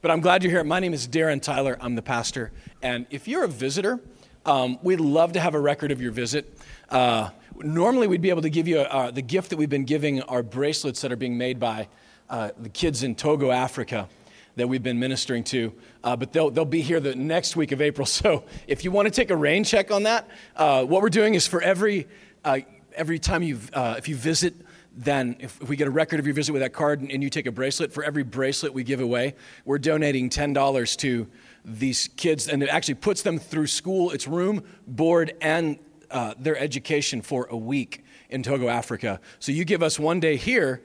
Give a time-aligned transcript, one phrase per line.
[0.00, 0.62] But I'm glad you're here.
[0.62, 1.76] My name is Darren Tyler.
[1.80, 2.52] I'm the pastor.
[2.82, 3.98] And if you're a visitor,
[4.46, 6.56] um, we'd love to have a record of your visit.
[6.88, 10.22] Uh, normally, we'd be able to give you uh, the gift that we've been giving
[10.22, 11.88] our bracelets that are being made by
[12.30, 14.08] uh, the kids in Togo, Africa,
[14.54, 15.72] that we've been ministering to.
[16.04, 18.06] Uh, but they'll, they'll be here the next week of April.
[18.18, 21.34] So if you want to take a rain check on that, uh, what we're doing
[21.34, 22.06] is for every,
[22.44, 22.60] uh,
[22.94, 24.54] every time you, if you visit,
[24.98, 27.30] then if, we get a record of your visit with that card and, and, you
[27.30, 31.28] take a bracelet, for every bracelet we give away, we're donating $10 to
[31.64, 35.78] these kids, and it actually puts them through school, its room, board, and
[36.10, 39.20] uh, their education for a week in Togo, Africa.
[39.38, 40.82] So you give us one day here,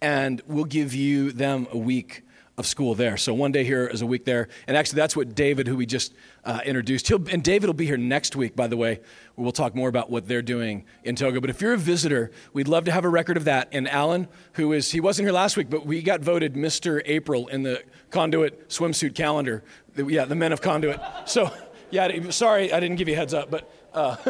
[0.00, 2.22] and we'll give you them a week
[2.58, 3.16] of school there.
[3.16, 4.48] So one day here is a week there.
[4.66, 7.84] And actually, that's what David, who we just uh, introduced, he'll, and David will be
[7.84, 9.00] here next week, by the way.
[9.36, 11.40] We'll talk more about what they're doing in Togo.
[11.40, 13.68] But if you're a visitor, we'd love to have a record of that.
[13.72, 17.02] And Alan, who is, he wasn't here last week, but we got voted Mr.
[17.04, 19.62] April in the conduit swimsuit calendar.
[19.96, 21.00] Yeah, the men of conduit.
[21.26, 21.52] So,
[21.90, 23.70] yeah, sorry I didn't give you a heads up, but.
[23.92, 24.16] Uh,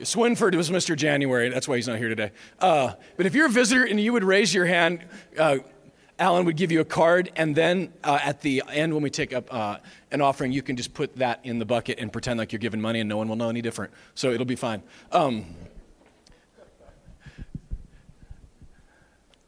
[0.00, 0.96] Swinford was Mr.
[0.96, 1.50] January.
[1.50, 2.32] That's why he's not here today.
[2.58, 5.04] Uh, but if you're a visitor and you would raise your hand,
[5.38, 5.58] uh,
[6.20, 9.32] Alan would give you a card, and then uh, at the end, when we take
[9.32, 9.78] up uh,
[10.12, 12.80] an offering, you can just put that in the bucket and pretend like you're giving
[12.80, 13.90] money, and no one will know any different.
[14.14, 14.82] So it'll be fine.
[15.12, 15.46] Um,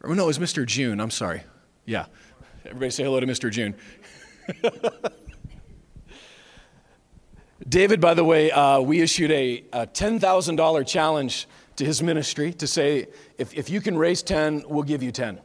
[0.03, 0.65] oh, no, it was Mr.
[0.65, 0.99] June.
[0.99, 1.43] I'm sorry.
[1.85, 2.07] Yeah.
[2.65, 3.51] Everybody say hello to Mr.
[3.51, 3.75] June.
[7.69, 12.65] David, by the way, uh, we issued a, a $10,000 challenge to his ministry to
[12.65, 13.05] say,
[13.37, 15.39] if, if you can raise 10, we'll give you 10.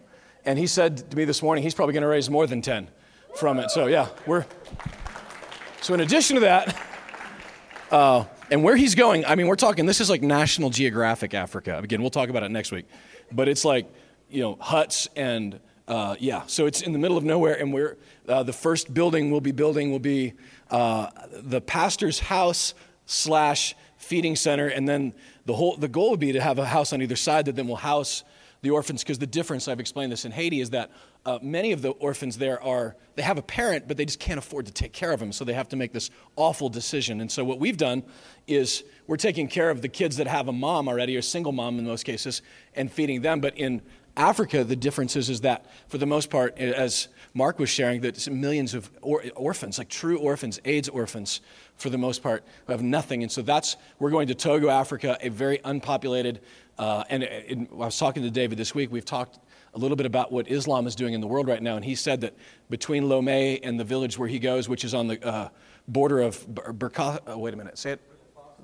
[0.48, 2.88] And he said to me this morning, he's probably going to raise more than 10
[3.36, 3.70] from it.
[3.70, 4.46] So, yeah, we're.
[5.82, 6.74] So, in addition to that,
[7.90, 11.76] uh, and where he's going, I mean, we're talking, this is like National Geographic Africa.
[11.76, 12.86] Again, we'll talk about it next week.
[13.30, 13.92] But it's like,
[14.30, 17.60] you know, huts and, uh, yeah, so it's in the middle of nowhere.
[17.60, 20.32] And we're, uh, the first building we'll be building will be
[20.70, 22.72] uh, the pastor's house
[23.04, 24.68] slash feeding center.
[24.68, 25.12] And then
[25.44, 27.68] the, whole, the goal would be to have a house on either side that then
[27.68, 28.24] will house
[28.62, 30.90] the orphans because the difference i've explained this in haiti is that
[31.26, 34.38] uh, many of the orphans there are they have a parent but they just can't
[34.38, 37.20] afford to take care of them so they have to make this awful decision.
[37.20, 38.02] And so what we've done
[38.46, 41.78] is we're taking care of the kids that have a mom already or single mom
[41.78, 42.42] in most cases
[42.74, 43.40] and feeding them.
[43.40, 43.82] But in
[44.16, 48.28] africa the difference is, is that for the most part as mark was sharing that
[48.28, 51.40] millions of or- orphans like true orphans aids orphans
[51.76, 53.22] for the most part who have nothing.
[53.22, 56.40] And so that's we're going to togo africa a very unpopulated
[56.78, 58.92] uh, and I was talking to David this week.
[58.92, 59.38] We've talked
[59.74, 61.94] a little bit about what Islam is doing in the world right now, and he
[61.94, 62.34] said that
[62.70, 65.48] between Lomé and the village where he goes, which is on the uh,
[65.86, 68.00] border of Burkina, oh, wait a minute, say it,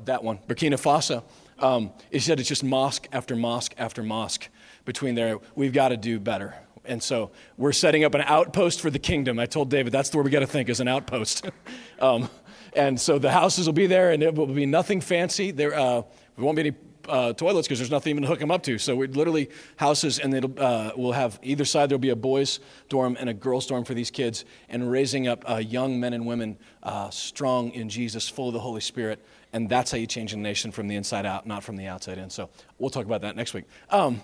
[0.04, 1.22] that one, Burkina Faso.
[1.58, 4.48] Um, he said it's just mosque after mosque after mosque
[4.84, 5.38] between there.
[5.54, 6.54] We've got to do better.
[6.84, 9.38] And so we're setting up an outpost for the kingdom.
[9.38, 11.48] I told David that's the where we got to think is an outpost.
[12.00, 12.28] um,
[12.74, 15.50] and so the houses will be there, and it will be nothing fancy.
[15.50, 16.76] There, uh, there won't be any
[17.08, 18.78] uh, toilets because there's nothing even to hook them up to.
[18.78, 22.60] So we literally houses, and it'll, uh, we'll have either side there'll be a boys'
[22.88, 26.26] dorm and a girls' dorm for these kids, and raising up uh, young men and
[26.26, 29.24] women uh, strong in Jesus, full of the Holy Spirit.
[29.52, 32.18] And that's how you change a nation from the inside out, not from the outside
[32.18, 32.30] in.
[32.30, 33.64] So we'll talk about that next week.
[33.90, 34.20] Um,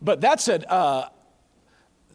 [0.00, 1.08] but that said, uh,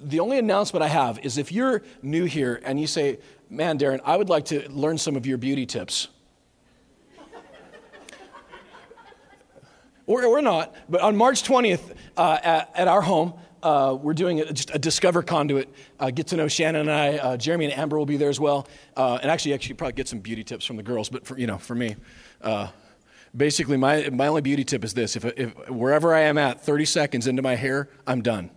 [0.02, 3.20] the only announcement I have is if you're new here and you say,
[3.50, 6.10] Man, Darren, I would like to learn some of your beauty tips.
[10.08, 14.40] Or, or not, but on March 20th uh, at, at, our home, uh, we're doing
[14.40, 15.70] a, just a Discover Conduit.
[16.00, 17.18] Uh, get to know Shannon and I.
[17.18, 18.68] Uh, Jeremy and Amber will be there as well.
[18.96, 21.10] Uh, and actually, actually, probably get some beauty tips from the girls.
[21.10, 21.98] But for you know, for me,
[22.42, 22.68] uh,
[23.36, 26.86] basically, my my only beauty tip is this: if, if wherever I am at, 30
[26.86, 28.52] seconds into my hair, I'm done.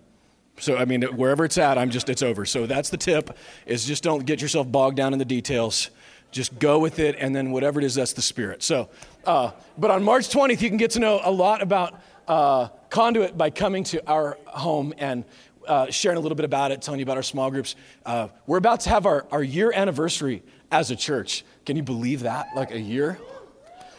[0.60, 2.44] So I mean, wherever it's at, I'm just it's over.
[2.44, 5.90] So that's the tip: is just don't get yourself bogged down in the details.
[6.30, 8.62] Just go with it, and then whatever it is, that's the spirit.
[8.62, 8.88] So,
[9.24, 13.36] uh, but on March 20th, you can get to know a lot about uh, Conduit
[13.36, 15.24] by coming to our home and
[15.66, 17.74] uh, sharing a little bit about it, telling you about our small groups.
[18.06, 21.44] Uh, we're about to have our, our year anniversary as a church.
[21.66, 22.48] Can you believe that?
[22.54, 23.18] Like a year?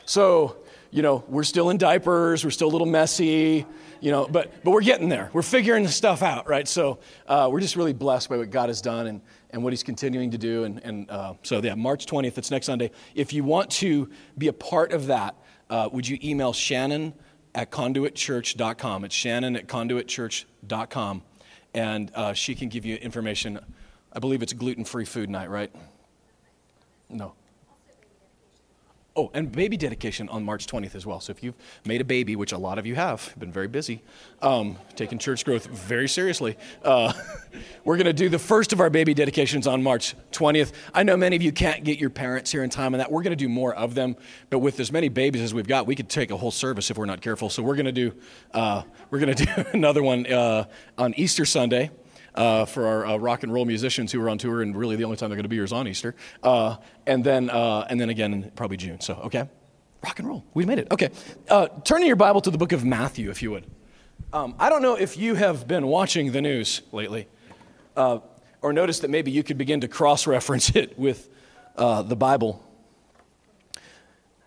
[0.05, 0.57] So,
[0.89, 3.65] you know, we're still in diapers, we're still a little messy,
[4.01, 5.29] you know, but, but we're getting there.
[5.31, 6.67] We're figuring the stuff out, right?
[6.67, 9.21] So uh, we're just really blessed by what God has done and,
[9.51, 10.63] and what he's continuing to do.
[10.63, 12.91] And, and uh, so, yeah, March 20th, it's next Sunday.
[13.15, 15.35] If you want to be a part of that,
[15.69, 17.13] uh, would you email Shannon
[17.53, 19.05] at conduitchurch.com?
[19.05, 21.23] It's Shannon at conduitchurch.com.
[21.73, 23.59] And uh, she can give you information.
[24.11, 25.73] I believe it's gluten free food night, right?
[27.09, 27.33] No.
[29.13, 31.19] Oh, and baby dedication on March 20th as well.
[31.19, 31.55] So if you've
[31.85, 34.03] made a baby, which a lot of you have, been very busy,
[34.41, 37.11] um, taking church growth very seriously, uh,
[37.83, 40.71] we're going to do the first of our baby dedications on March 20th.
[40.93, 43.21] I know many of you can't get your parents here in time, and that we're
[43.21, 44.15] going to do more of them.
[44.49, 46.97] But with as many babies as we've got, we could take a whole service if
[46.97, 47.49] we're not careful.
[47.49, 48.13] So we're going to do
[48.53, 50.63] uh, we're going to do another one uh,
[50.97, 51.91] on Easter Sunday
[52.35, 55.03] uh, for our uh, rock and roll musicians who are on tour, and really the
[55.03, 56.15] only time they're going to be here is on Easter.
[56.43, 58.99] Uh, and then, uh, and then again in probably June.
[59.01, 59.49] So, okay,
[60.03, 60.45] rock and roll.
[60.53, 60.87] We made it.
[60.91, 61.09] Okay,
[61.49, 63.65] uh, turn in your Bible to the book of Matthew, if you would.
[64.33, 67.27] Um, I don't know if you have been watching the news lately,
[67.97, 68.19] uh,
[68.61, 71.29] or noticed that maybe you could begin to cross-reference it with
[71.75, 72.63] the Bible.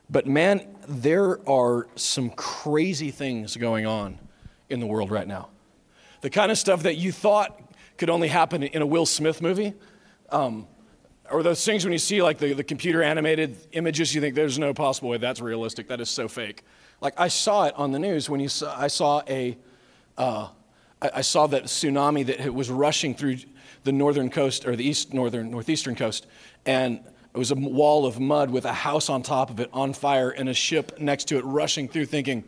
[0.08, 4.18] But man, there are some crazy things going on
[4.68, 5.48] in the world right now.
[6.20, 7.60] The kind of stuff that you thought
[7.96, 9.74] could only happen in a Will Smith movie.
[10.30, 10.66] Um,
[11.30, 14.58] or those things when you see like the, the computer animated images, you think there's
[14.58, 15.88] no possible way that's realistic.
[15.88, 16.62] That is so fake.
[17.00, 19.56] Like I saw it on the news when you saw, I saw a,
[20.18, 20.48] uh,
[21.00, 23.38] I, I saw that tsunami that was rushing through
[23.84, 26.26] the northern coast or the east northern northeastern coast,
[26.64, 27.00] and
[27.34, 30.30] it was a wall of mud with a house on top of it on fire
[30.30, 32.06] and a ship next to it rushing through.
[32.06, 32.44] Thinking,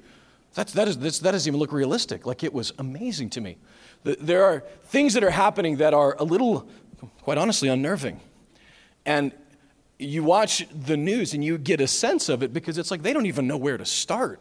[0.54, 2.25] that's, that, is, that doesn't even look realistic.
[2.25, 3.58] Like it was amazing to me.
[4.04, 6.69] There are things that are happening that are a little,
[7.22, 8.20] quite honestly, unnerving.
[9.04, 9.32] And
[9.98, 13.12] you watch the news and you get a sense of it because it's like they
[13.12, 14.40] don't even know where to start.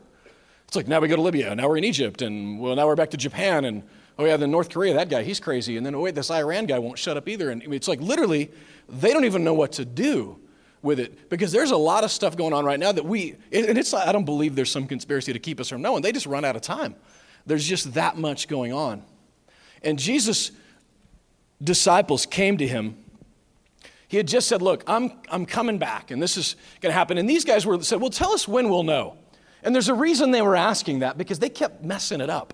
[0.67, 2.95] It's like now we go to Libya, now we're in Egypt, and well, now we're
[2.95, 3.83] back to Japan, and
[4.17, 6.65] oh yeah, then North Korea, that guy, he's crazy, and then oh wait, this Iran
[6.65, 7.51] guy won't shut up either.
[7.51, 8.51] And it's like literally,
[8.89, 10.39] they don't even know what to do
[10.81, 13.77] with it because there's a lot of stuff going on right now that we, and
[13.77, 16.01] it's like I don't believe there's some conspiracy to keep us from knowing.
[16.01, 16.95] They just run out of time.
[17.45, 19.03] There's just that much going on.
[19.83, 20.51] And Jesus'
[21.63, 22.97] disciples came to him.
[24.07, 27.17] He had just said, Look, I'm, I'm coming back, and this is going to happen.
[27.17, 29.17] And these guys were said, Well, tell us when we'll know.
[29.63, 32.53] And there's a reason they were asking that because they kept messing it up.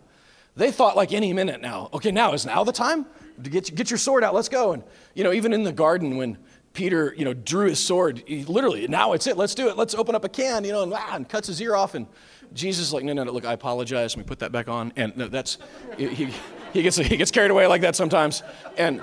[0.56, 1.90] They thought like any minute now.
[1.94, 3.06] Okay, now is now the time
[3.42, 4.34] to get, get your sword out.
[4.34, 4.74] Let's go.
[4.74, 4.84] And
[5.14, 6.38] you know, even in the garden when
[6.74, 9.36] Peter, you know, drew his sword, he literally, now it's it.
[9.36, 9.78] Let's do it.
[9.78, 11.96] Let's open up a can, you know, and, ah, and cuts his ear off.
[11.96, 12.08] And
[12.54, 14.16] Jesus is like, no, no, no, look, I apologize.
[14.16, 14.94] Let me put that back on.
[14.96, 15.58] And no, that's
[15.98, 16.30] he,
[16.74, 18.44] he gets, he gets carried away like that sometimes.
[18.78, 19.02] And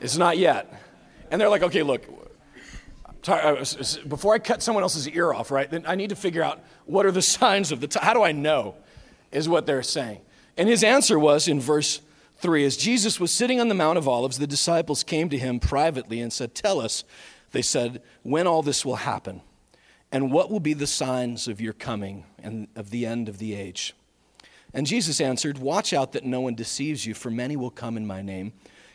[0.00, 0.72] it's not yet.
[1.30, 2.06] And they're like, okay, look,
[3.28, 3.64] uh,
[4.08, 7.06] before I cut someone else's ear off, right, then I need to figure out what
[7.06, 7.98] are the signs of the.
[8.00, 8.76] How do I know?
[9.30, 10.20] Is what they're saying.
[10.56, 12.00] And his answer was in verse
[12.38, 15.60] 3 As Jesus was sitting on the Mount of Olives, the disciples came to him
[15.60, 17.04] privately and said, Tell us,
[17.52, 19.42] they said, when all this will happen,
[20.10, 23.54] and what will be the signs of your coming and of the end of the
[23.54, 23.94] age.
[24.72, 28.06] And Jesus answered, Watch out that no one deceives you, for many will come in
[28.06, 28.52] my name,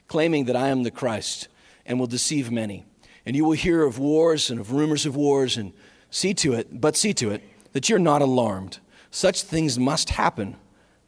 [0.08, 1.48] claiming that I am the Christ,
[1.86, 2.86] and will deceive many.
[3.26, 5.74] And you will hear of wars and of rumors of wars, and
[6.10, 7.44] see to it, but see to it,
[7.74, 8.80] that you're not alarmed.
[9.12, 10.56] Such things must happen,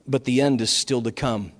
[0.07, 1.53] but the end is still to come.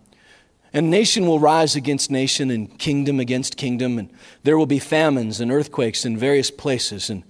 [0.74, 4.10] And nation will rise against nation, and kingdom against kingdom, and
[4.44, 7.24] there will be famines and earthquakes in various places, and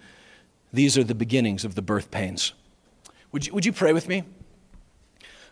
[0.74, 2.54] these are the beginnings of the birth pains.
[3.32, 4.24] Would you, would you pray with me?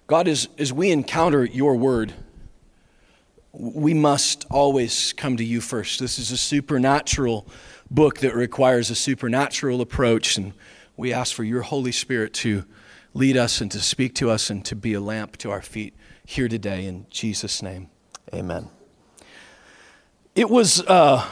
[0.08, 2.14] God, as, as we encounter your word,
[3.52, 6.00] we must always come to you first.
[6.00, 7.48] This is a supernatural
[7.90, 10.54] book that requires a supernatural approach, and
[10.96, 12.66] we ask for your Holy Spirit to
[13.16, 15.96] lead us and to speak to us and to be a lamp to our feet
[16.24, 16.86] here today.
[16.86, 17.90] In Jesus' name,
[18.32, 18.70] amen.
[20.36, 21.26] It was, uh,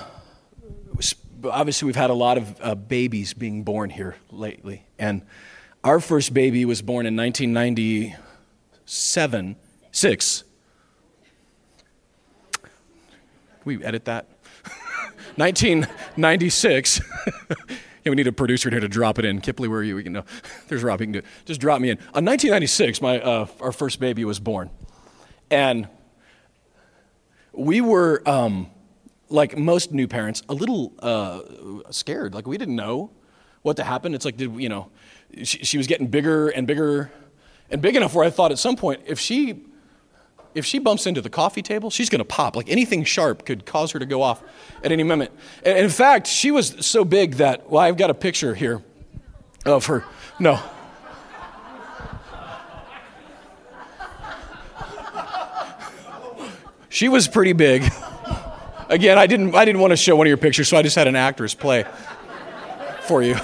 [1.44, 5.22] obviously, we've had a lot of uh, babies being born here lately, and
[5.84, 8.16] our first baby was born in 1990
[8.86, 9.56] seven,
[9.92, 10.44] six.
[13.66, 14.28] we edit that?
[15.36, 17.02] 1996.
[17.60, 17.66] yeah,
[18.06, 19.42] we need a producer here to drop it in.
[19.42, 19.96] Kipley, where are you?
[19.96, 20.26] We can know.
[20.68, 21.00] There's Rob.
[21.00, 21.26] You can do it.
[21.46, 21.98] Just drop me in.
[22.14, 24.70] On 1996, my uh, our first baby was born,
[25.50, 25.88] and
[27.54, 28.70] we were um,
[29.30, 31.42] like most new parents, a little uh,
[31.92, 32.34] scared.
[32.34, 33.12] Like we didn't know
[33.62, 34.14] what to happen.
[34.14, 34.90] It's like, did you know?
[35.44, 37.12] She, she was getting bigger and bigger
[37.74, 39.66] and big enough where I thought at some point, if she
[40.54, 42.56] if she bumps into the coffee table, she's going to pop.
[42.56, 44.44] Like anything sharp could cause her to go off
[44.84, 45.32] at any moment.
[45.66, 48.84] And in fact, she was so big that, well, I've got a picture here
[49.66, 50.06] of her.
[50.40, 50.60] No.
[56.90, 57.92] She was pretty big.
[58.90, 60.96] Again, I didn't, I didn't want to show one of your pictures, so I just
[60.96, 61.88] had an actress play
[63.02, 63.36] for you.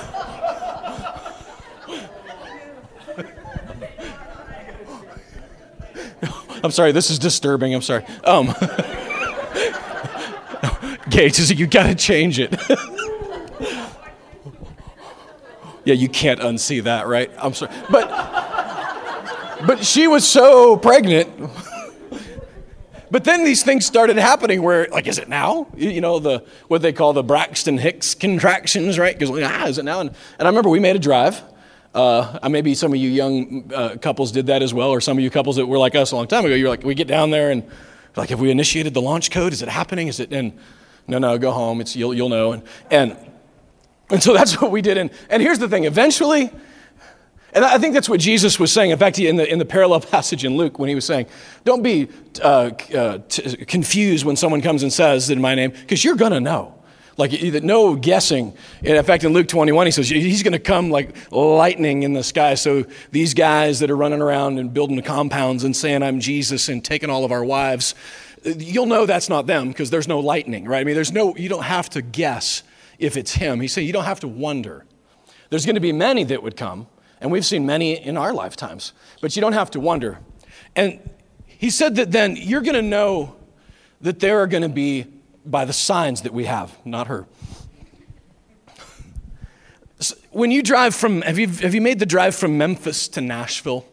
[6.64, 7.74] I'm sorry, this is disturbing.
[7.74, 8.06] I'm sorry.
[8.24, 8.48] Um,
[11.10, 12.56] Gates you got to change it.
[15.86, 17.32] Yeah, you can't unsee that, right?
[17.40, 17.74] I'm sorry.
[17.90, 18.10] But
[19.66, 21.50] but she was so pregnant.
[23.12, 25.68] but then these things started happening where, like, is it now?
[25.76, 29.18] You know, the what they call the Braxton Hicks contractions, right?
[29.18, 30.02] Because, ah, is it now?
[30.02, 31.42] And, and I remember we made a drive.
[31.94, 35.24] Uh, maybe some of you young uh, couples did that as well, or some of
[35.24, 36.54] you couples that were like us a long time ago.
[36.54, 37.64] You're like, we get down there and,
[38.16, 39.54] like, have we initiated the launch code?
[39.54, 40.08] Is it happening?
[40.08, 40.32] Is it?
[40.32, 40.58] And
[41.08, 41.82] no, no, go home.
[41.82, 42.52] It's you'll you'll know.
[42.52, 43.18] And and
[44.10, 44.98] and so that's what we did.
[44.98, 45.86] And and here's the thing.
[45.86, 46.52] Eventually,
[47.54, 48.92] and I think that's what Jesus was saying.
[48.92, 51.28] In fact, in the, in the parallel passage in Luke, when he was saying,
[51.64, 52.08] Don't be
[52.42, 56.32] uh, uh, t- confused when someone comes and says in my name, because you're going
[56.32, 56.76] to know.
[57.20, 58.56] Like, no guessing.
[58.82, 62.24] In fact, in Luke 21, he says, He's going to come like lightning in the
[62.24, 62.56] sky.
[62.56, 66.70] So these guys that are running around and building the compounds and saying, I'm Jesus
[66.70, 67.94] and taking all of our wives,
[68.44, 70.80] you'll know that's not them because there's no lightning, right?
[70.80, 72.64] I mean, there's no, you don't have to guess
[72.98, 73.60] if it's him.
[73.60, 74.86] He said, You don't have to wonder.
[75.50, 76.88] There's going to be many that would come
[77.22, 80.20] and we've seen many in our lifetimes, but you don't have to wonder.
[80.76, 81.00] And
[81.46, 83.36] he said that then you're going to know
[84.02, 85.08] that there are going to be
[85.50, 87.26] by the signs that we have, not her.
[90.32, 93.86] When you drive from, have you, have you made the drive from Memphis to Nashville?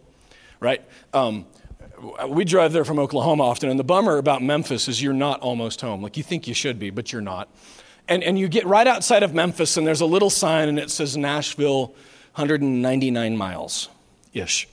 [0.60, 0.82] Right?
[1.12, 1.46] Um,
[2.28, 5.80] we drive there from Oklahoma often, and the bummer about Memphis is you're not almost
[5.80, 6.02] home.
[6.02, 7.48] Like you think you should be, but you're not.
[8.08, 10.90] And, and you get right outside of Memphis, and there's a little sign, and it
[10.90, 11.88] says Nashville
[12.34, 13.88] 199 miles
[14.32, 14.68] ish.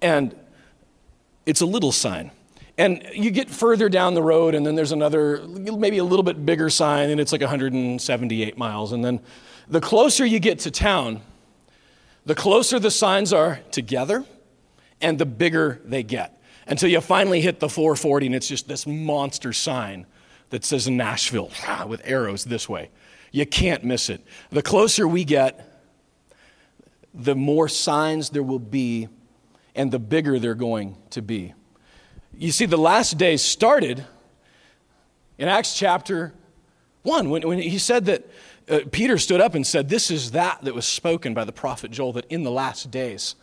[0.00, 0.36] And
[1.46, 2.30] it's a little sign.
[2.78, 6.44] And you get further down the road, and then there's another, maybe a little bit
[6.44, 8.92] bigger sign, and it's like 178 miles.
[8.92, 9.20] And then
[9.66, 11.22] the closer you get to town,
[12.26, 14.24] the closer the signs are together,
[15.00, 16.32] and the bigger they get.
[16.66, 20.04] Until you finally hit the 440, and it's just this monster sign
[20.50, 22.90] that says Nashville ah, with arrows this way.
[23.32, 24.24] You can't miss it.
[24.50, 25.84] The closer we get,
[27.14, 29.08] the more signs there will be
[29.74, 31.54] and the bigger they're going to be.
[32.38, 34.04] You see, the last days started
[35.38, 36.34] in Acts chapter
[37.02, 38.28] 1 when, when he said that
[38.68, 41.90] uh, Peter stood up and said, This is that that was spoken by the prophet
[41.90, 43.36] Joel, that in the last days.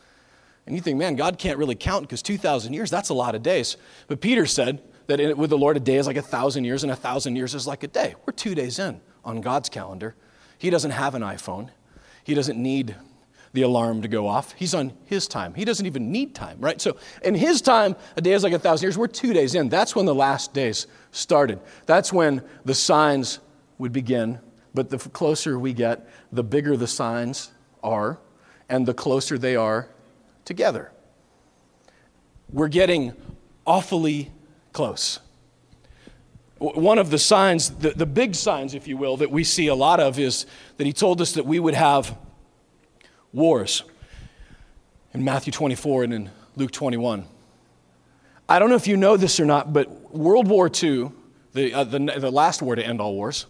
[0.68, 3.42] And you think, man, God can't really count because 2,000 years, that's a lot of
[3.42, 3.78] days.
[4.08, 6.84] But Peter said that in, with the Lord, a day is like a thousand years,
[6.84, 8.14] and a thousand years is like a day.
[8.28, 10.16] We're two days in on God's calendar.
[10.60, 11.70] He doesn't have an iPhone,
[12.24, 12.96] He doesn't need
[13.54, 14.54] the alarm to go off.
[14.54, 15.54] He's on his time.
[15.54, 16.82] He doesn't even need time, right?
[16.82, 18.98] So in his time, a day is like a thousand years.
[18.98, 19.70] We're two days in.
[19.70, 21.60] That's when the last days started.
[21.86, 23.40] That's when the signs
[23.78, 24.40] would begin.
[24.74, 27.52] But the closer we get, the bigger the signs
[27.84, 28.18] are,
[28.70, 29.88] and the closer they are
[30.46, 30.92] together.
[32.52, 33.14] We're getting
[33.68, 34.32] awfully
[34.74, 35.20] close.
[36.58, 39.76] One of the signs, the, the big signs, if you will, that we see a
[39.76, 42.18] lot of is that he told us that we would have
[43.34, 43.84] wars
[45.14, 47.26] in Matthew 24 and in Luke 21.
[48.48, 51.12] I don't know if you know this or not, but World War II,
[51.54, 53.48] the, uh, the, the last war to end all wars,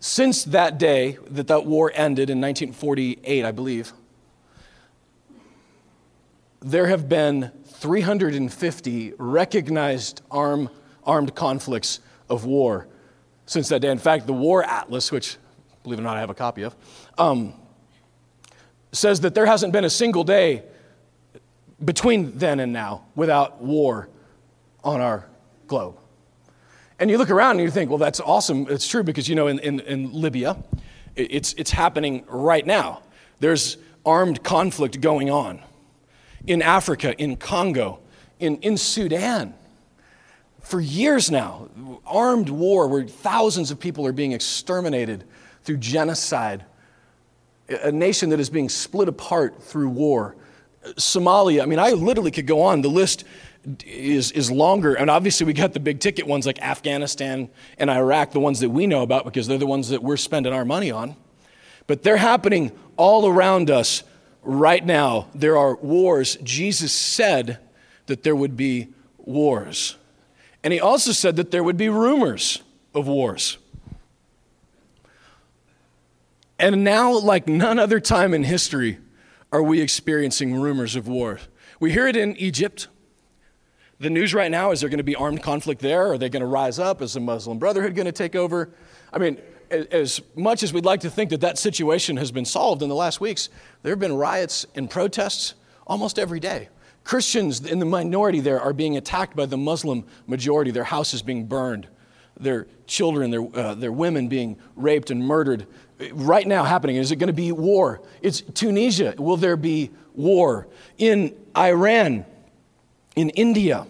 [0.00, 3.92] since that day that that war ended in 1948, I believe,
[6.60, 10.70] there have been 350 recognized arm,
[11.04, 12.86] armed conflicts of war
[13.46, 13.90] since that day.
[13.90, 15.36] In fact, the War Atlas, which
[15.82, 16.76] believe it or not, I have a copy of,
[17.18, 17.54] um,
[18.92, 20.62] says that there hasn't been a single day
[21.84, 24.08] between then and now without war
[24.82, 25.26] on our
[25.66, 25.98] globe.
[26.98, 28.66] And you look around and you think, well, that's awesome.
[28.68, 30.56] It's true because, you know, in, in, in Libya,
[31.14, 33.02] it's, it's happening right now.
[33.38, 35.62] There's armed conflict going on.
[36.46, 38.00] In Africa, in Congo,
[38.40, 39.54] in, in Sudan,
[40.60, 41.68] for years now,
[42.06, 45.24] armed war where thousands of people are being exterminated
[45.62, 46.64] through genocide,
[47.68, 50.36] a nation that is being split apart through war.
[50.96, 52.82] Somalia, I mean, I literally could go on.
[52.82, 53.24] The list
[53.84, 54.94] is, is longer.
[54.94, 58.70] And obviously, we got the big ticket ones like Afghanistan and Iraq, the ones that
[58.70, 61.16] we know about because they're the ones that we're spending our money on.
[61.86, 64.02] But they're happening all around us
[64.42, 65.28] right now.
[65.34, 66.36] There are wars.
[66.42, 67.58] Jesus said
[68.06, 69.96] that there would be wars.
[70.64, 72.62] And he also said that there would be rumors
[72.94, 73.58] of wars.
[76.58, 78.98] And now, like none other time in history,
[79.52, 81.38] are we experiencing rumors of war.
[81.80, 82.88] We hear it in Egypt.
[84.00, 86.12] The news right now is there going to be armed conflict there?
[86.12, 87.00] Are they going to rise up?
[87.00, 88.70] Is the Muslim Brotherhood going to take over?
[89.12, 89.38] I mean,
[89.70, 92.94] as much as we'd like to think that that situation has been solved in the
[92.94, 93.48] last weeks,
[93.82, 95.54] there have been riots and protests
[95.86, 96.68] almost every day.
[97.04, 101.46] Christians in the minority there are being attacked by the Muslim majority, their houses being
[101.46, 101.88] burned.
[102.40, 105.66] their children, their, uh, their women being raped and murdered.
[106.12, 106.96] Right now, happening.
[106.96, 108.00] Is it going to be war?
[108.22, 109.14] It's Tunisia.
[109.18, 110.68] Will there be war?
[110.96, 112.24] In Iran,
[113.16, 113.86] in India.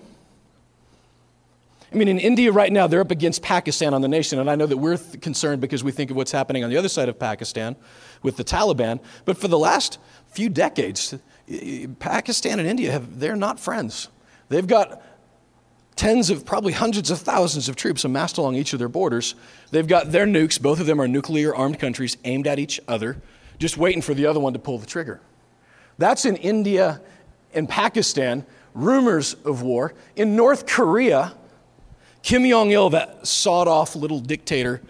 [1.92, 4.56] I mean, in India right now, they're up against Pakistan on the nation, and I
[4.56, 7.08] know that we're th- concerned because we think of what's happening on the other side
[7.08, 7.76] of Pakistan
[8.22, 9.00] with the Taliban.
[9.24, 9.98] But for the last
[10.28, 11.14] few decades,
[11.98, 14.08] Pakistan and India have, they're not friends.
[14.50, 15.02] They've got
[15.98, 19.34] tens of, probably hundreds of thousands of troops amassed along each of their borders.
[19.72, 23.20] They've got their nukes, both of them are nuclear armed countries, aimed at each other,
[23.58, 25.20] just waiting for the other one to pull the trigger.
[25.98, 27.00] That's in India
[27.52, 29.92] and Pakistan, rumors of war.
[30.14, 31.34] In North Korea,
[32.22, 34.80] Kim Jong il, that sawed off little dictator,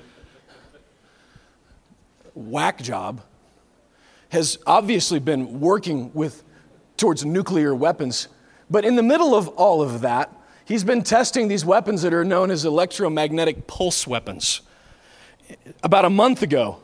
[2.34, 3.22] whack job,
[4.28, 6.44] has obviously been working with,
[6.98, 8.28] towards nuclear weapons.
[8.68, 10.34] But in the middle of all of that,
[10.68, 14.60] He's been testing these weapons that are known as electromagnetic pulse weapons.
[15.82, 16.82] About a month ago,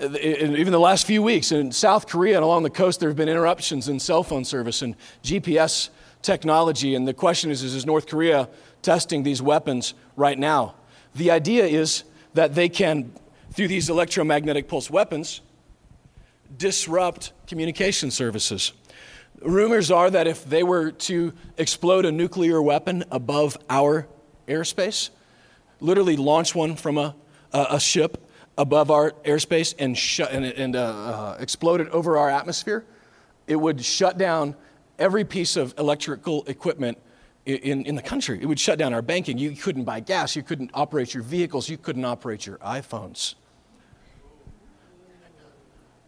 [0.00, 3.28] even the last few weeks, in South Korea and along the coast, there have been
[3.28, 6.96] interruptions in cell phone service and GPS technology.
[6.96, 8.48] And the question is is North Korea
[8.82, 10.74] testing these weapons right now?
[11.14, 12.02] The idea is
[12.34, 13.12] that they can,
[13.52, 15.42] through these electromagnetic pulse weapons,
[16.58, 18.72] disrupt communication services.
[19.44, 24.06] Rumors are that if they were to explode a nuclear weapon above our
[24.46, 25.10] airspace,
[25.80, 27.14] literally launch one from a,
[27.52, 32.18] a, a ship above our airspace and, shut, and, and uh, uh, explode it over
[32.18, 32.84] our atmosphere,
[33.46, 34.54] it would shut down
[34.98, 36.98] every piece of electrical equipment
[37.44, 38.38] in, in the country.
[38.40, 39.38] It would shut down our banking.
[39.38, 40.36] You couldn't buy gas.
[40.36, 41.68] You couldn't operate your vehicles.
[41.68, 43.34] You couldn't operate your iPhones.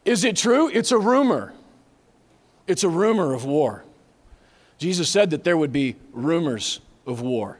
[0.04, 0.68] Is it true?
[0.68, 1.54] It's a rumor.
[2.66, 3.84] It's a rumor of war.
[4.78, 7.58] Jesus said that there would be rumors of war.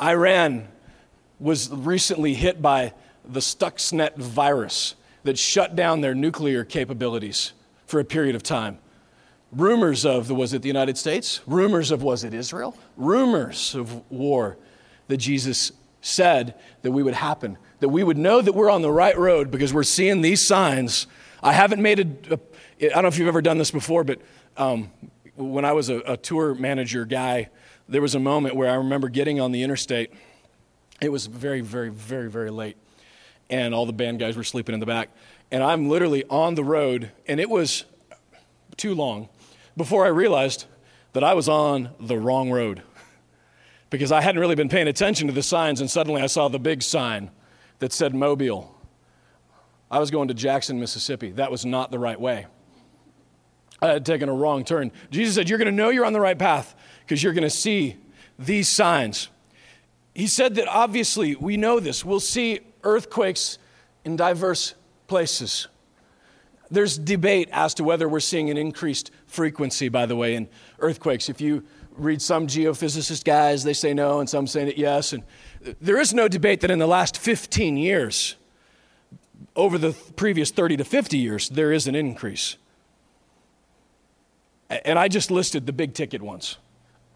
[0.00, 0.68] Iran
[1.38, 2.92] was recently hit by
[3.24, 4.94] the Stuxnet virus
[5.24, 7.52] that shut down their nuclear capabilities
[7.86, 8.78] for a period of time.
[9.52, 11.40] Rumors of, the was it the United States?
[11.46, 12.76] Rumors of, was it Israel?
[12.96, 14.56] Rumors of war
[15.08, 18.90] that Jesus said that we would happen, that we would know that we're on the
[18.90, 21.06] right road because we're seeing these signs.
[21.42, 22.36] I haven't made a, a
[22.82, 24.20] I don't know if you've ever done this before, but
[24.56, 24.90] um,
[25.36, 27.48] when I was a, a tour manager guy,
[27.88, 30.12] there was a moment where I remember getting on the interstate.
[31.00, 32.76] It was very, very, very, very late,
[33.48, 35.10] and all the band guys were sleeping in the back.
[35.52, 37.84] And I'm literally on the road, and it was
[38.76, 39.28] too long
[39.76, 40.64] before I realized
[41.12, 42.82] that I was on the wrong road
[43.90, 46.58] because I hadn't really been paying attention to the signs, and suddenly I saw the
[46.58, 47.30] big sign
[47.78, 48.76] that said Mobile.
[49.88, 51.30] I was going to Jackson, Mississippi.
[51.30, 52.46] That was not the right way.
[53.82, 54.92] I had taken a wrong turn.
[55.10, 57.50] Jesus said, You're going to know you're on the right path because you're going to
[57.50, 57.96] see
[58.38, 59.28] these signs.
[60.14, 62.04] He said that obviously we know this.
[62.04, 63.58] We'll see earthquakes
[64.04, 64.74] in diverse
[65.08, 65.66] places.
[66.70, 71.28] There's debate as to whether we're seeing an increased frequency, by the way, in earthquakes.
[71.28, 71.64] If you
[71.96, 75.12] read some geophysicist guys, they say no, and some say that yes.
[75.12, 75.24] And
[75.80, 78.36] there is no debate that in the last 15 years,
[79.54, 82.56] over the previous 30 to 50 years, there is an increase.
[84.84, 86.56] And I just listed the big ticket ones.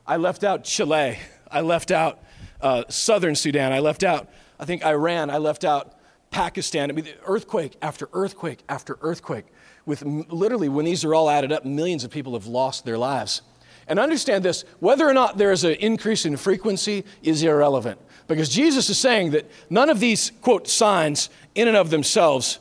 [0.07, 1.19] I left out Chile.
[1.51, 2.23] I left out
[2.61, 3.73] uh, southern Sudan.
[3.73, 5.31] I left out, I think, Iran.
[5.31, 5.95] I left out
[6.31, 6.91] Pakistan.
[6.91, 9.47] I mean, earthquake after earthquake after earthquake.
[9.85, 13.43] With literally, when these are all added up, millions of people have lost their lives.
[13.89, 18.01] And understand this whether or not there is an increase in frequency is irrelevant.
[18.27, 22.59] Because Jesus is saying that none of these, quote, signs in and of themselves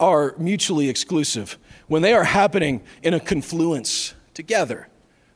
[0.00, 1.56] are mutually exclusive
[1.86, 4.88] when they are happening in a confluence together,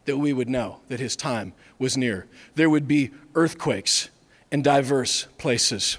[0.04, 2.26] that we would know that his time was near.
[2.54, 4.08] There would be earthquakes
[4.50, 5.98] in diverse places.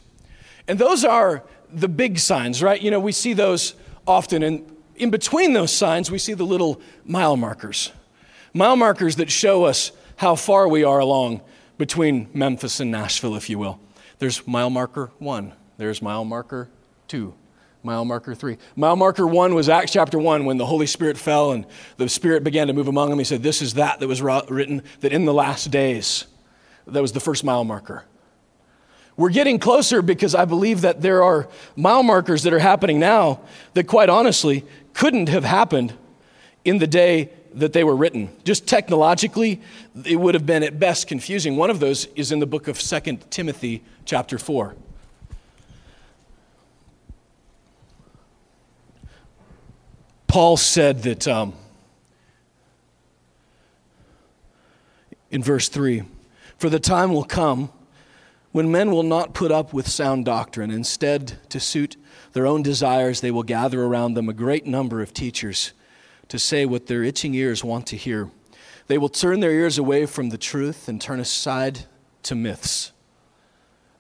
[0.68, 2.82] And those are the big signs, right?
[2.82, 3.76] You know, we see those
[4.08, 7.92] often, and in between those signs, we see the little mile markers.
[8.54, 11.42] Mile markers that show us how far we are along
[11.78, 13.80] between Memphis and Nashville, if you will.
[14.18, 16.70] There's mile marker one, there's mile marker
[17.08, 17.36] two,
[17.82, 18.58] Mile marker three.
[18.76, 21.66] Mile marker one was Acts chapter one when the Holy Spirit fell and
[21.98, 23.20] the Spirit began to move among them.
[23.20, 26.26] He said, This is that that was written that in the last days.
[26.88, 28.04] That was the first mile marker.
[29.16, 33.42] We're getting closer because I believe that there are mile markers that are happening now
[33.74, 35.94] that, quite honestly, couldn't have happened
[36.64, 38.30] in the day that they were written.
[38.44, 39.62] Just technologically,
[40.06, 41.58] it would have been at best confusing.
[41.58, 44.76] One of those is in the book of Second Timothy, chapter 4.
[50.30, 51.56] Paul said that um,
[55.32, 56.04] in verse 3
[56.60, 57.72] For the time will come
[58.52, 60.70] when men will not put up with sound doctrine.
[60.70, 61.98] Instead, to suit
[62.34, 65.74] their own desires, they will gather around them a great number of teachers
[66.28, 68.30] to say what their itching ears want to hear.
[68.86, 71.86] They will turn their ears away from the truth and turn aside
[72.22, 72.92] to myths.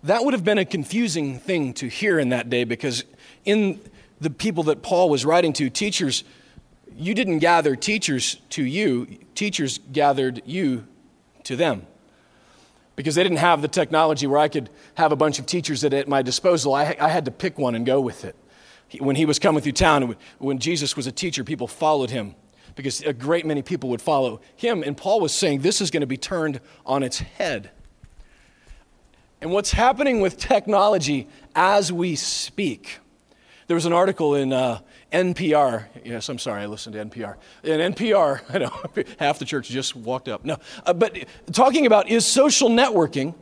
[0.03, 3.03] That would have been a confusing thing to hear in that day because,
[3.45, 3.81] in
[4.19, 6.23] the people that Paul was writing to, teachers,
[6.95, 10.85] you didn't gather teachers to you, teachers gathered you
[11.43, 11.85] to them.
[12.95, 16.07] Because they didn't have the technology where I could have a bunch of teachers at
[16.07, 16.73] my disposal.
[16.73, 18.35] I, I had to pick one and go with it.
[18.99, 22.35] When he was coming through town, when Jesus was a teacher, people followed him
[22.75, 24.83] because a great many people would follow him.
[24.83, 27.71] And Paul was saying this is going to be turned on its head.
[29.41, 32.99] And what's happening with technology as we speak?
[33.69, 34.79] There was an article in uh,
[35.13, 35.85] NPR.
[36.03, 37.35] Yes, I'm sorry, I listened to NPR.
[37.61, 40.43] In NPR, I know half the church just walked up.
[40.43, 41.15] No, uh, but
[41.51, 43.35] talking about is social networking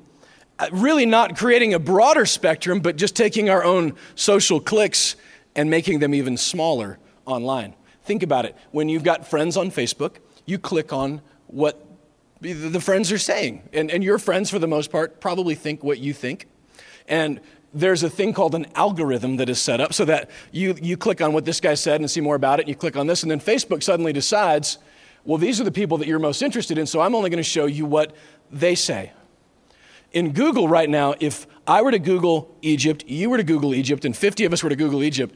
[0.59, 5.15] uh, really not creating a broader spectrum, but just taking our own social cliques
[5.55, 7.73] and making them even smaller online.
[8.03, 8.53] Think about it.
[8.71, 11.85] When you've got friends on Facebook, you click on what
[12.41, 13.69] the friends are saying.
[13.71, 16.47] And, and your friends, for the most part, probably think what you think.
[17.07, 17.39] And
[17.73, 21.21] there's a thing called an algorithm that is set up so that you, you click
[21.21, 23.23] on what this guy said and see more about it, and you click on this,
[23.23, 24.77] and then Facebook suddenly decides,
[25.25, 27.43] well, these are the people that you're most interested in, so I'm only going to
[27.43, 28.15] show you what
[28.51, 29.11] they say.
[30.13, 34.05] In Google right now, if I were to Google Egypt, you were to Google Egypt,
[34.05, 35.35] and 50 of us were to Google Egypt,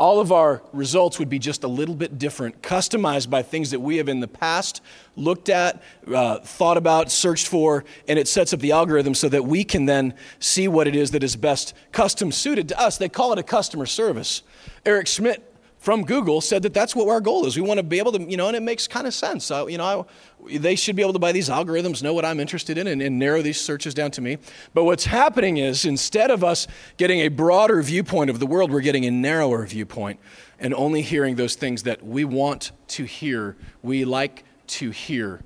[0.00, 3.80] all of our results would be just a little bit different, customized by things that
[3.80, 4.80] we have in the past
[5.14, 5.82] looked at,
[6.12, 9.84] uh, thought about, searched for, and it sets up the algorithm so that we can
[9.84, 12.96] then see what it is that is best custom suited to us.
[12.96, 14.42] They call it a customer service.
[14.86, 15.49] Eric Schmidt
[15.80, 17.56] from Google said that that's what our goal is.
[17.56, 19.50] We want to be able to, you know, and it makes kind of sense.
[19.50, 20.06] Uh, you know,
[20.46, 23.00] I, they should be able to buy these algorithms, know what I'm interested in, and,
[23.00, 24.36] and, narrow these searches down to me.
[24.74, 26.66] But what's happening is instead of us
[26.98, 30.20] getting a broader viewpoint of the world, we're getting a narrower viewpoint
[30.58, 35.40] and only hearing those things that we want to hear, we like to hear.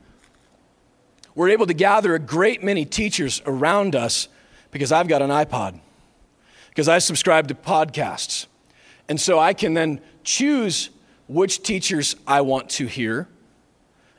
[1.36, 4.26] We're able to gather a great many teachers around us
[4.72, 5.78] because I've got an iPod,
[6.70, 8.46] because I subscribe to podcasts.
[9.08, 10.90] And so I can then choose
[11.28, 13.28] which teachers I want to hear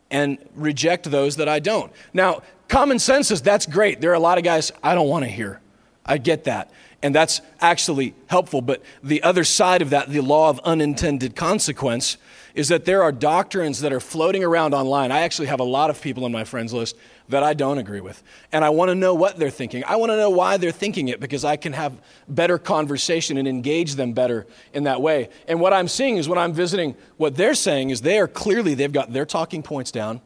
[0.09, 1.91] and reject those that I don't.
[2.13, 4.01] Now, common sense is that's great.
[4.01, 5.61] There are a lot of guys I don't want to hear.
[6.05, 6.71] I get that.
[7.01, 8.61] And that's actually helpful.
[8.61, 12.17] But the other side of that, the law of unintended consequence,
[12.53, 15.11] is that there are doctrines that are floating around online.
[15.11, 16.95] I actually have a lot of people on my friends list
[17.29, 18.21] that I don't agree with.
[18.51, 19.83] And I want to know what they're thinking.
[19.85, 23.47] I want to know why they're thinking it because I can have better conversation and
[23.47, 25.29] engage them better in that way.
[25.47, 28.75] And what I'm seeing is when I'm visiting, what they're saying is they are clearly,
[28.75, 30.21] they've got their talking points down.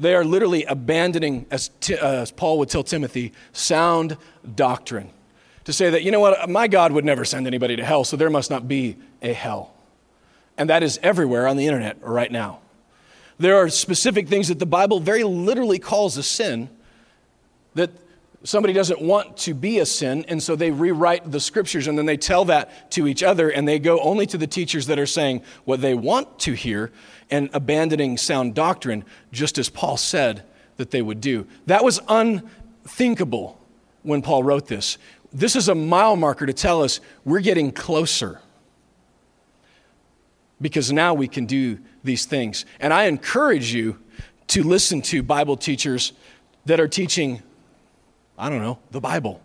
[0.00, 4.16] They are literally abandoning, as, uh, as Paul would tell Timothy, sound
[4.54, 5.10] doctrine.
[5.64, 8.16] To say that, you know what, my God would never send anybody to hell, so
[8.16, 9.74] there must not be a hell.
[10.56, 12.60] And that is everywhere on the internet right now.
[13.38, 16.68] There are specific things that the Bible very literally calls a sin
[17.74, 17.90] that
[18.42, 22.06] somebody doesn't want to be a sin, and so they rewrite the scriptures and then
[22.06, 25.06] they tell that to each other, and they go only to the teachers that are
[25.06, 26.90] saying what they want to hear
[27.30, 30.42] and abandoning sound doctrine, just as Paul said
[30.76, 31.46] that they would do.
[31.66, 33.60] That was unthinkable
[34.02, 34.98] when Paul wrote this.
[35.32, 38.40] This is a mile marker to tell us we're getting closer
[40.60, 42.64] because now we can do these things.
[42.80, 43.98] And I encourage you
[44.48, 46.12] to listen to Bible teachers
[46.66, 47.42] that are teaching,
[48.36, 49.40] I don't know, the Bible.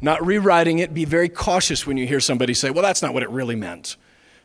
[0.00, 0.92] Not rewriting it.
[0.92, 3.96] Be very cautious when you hear somebody say, well, that's not what it really meant.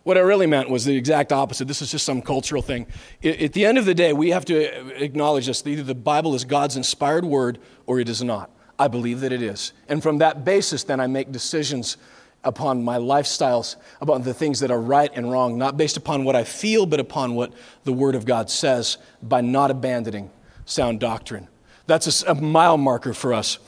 [0.04, 1.68] What it really meant was the exact opposite.
[1.68, 2.88] This is just some cultural thing.
[3.24, 5.66] At the end of the day, we have to acknowledge this.
[5.66, 8.50] Either the Bible is God's inspired word or it is not.
[8.78, 9.74] I believe that it is.
[9.90, 11.98] And from that basis, then I make decisions
[12.44, 16.36] upon my lifestyles, about the things that are right and wrong, not based upon what
[16.36, 17.52] I feel, but upon what
[17.84, 20.30] the Word of God says by not abandoning
[20.66, 21.48] sound doctrine.
[21.86, 23.60] That's a, a mile marker for us.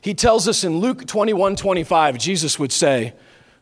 [0.00, 3.12] He tells us in Luke 21 25, Jesus would say,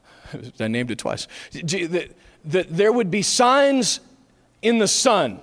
[0.60, 2.10] I named it twice, that,
[2.44, 4.00] that there would be signs
[4.62, 5.40] in the sun.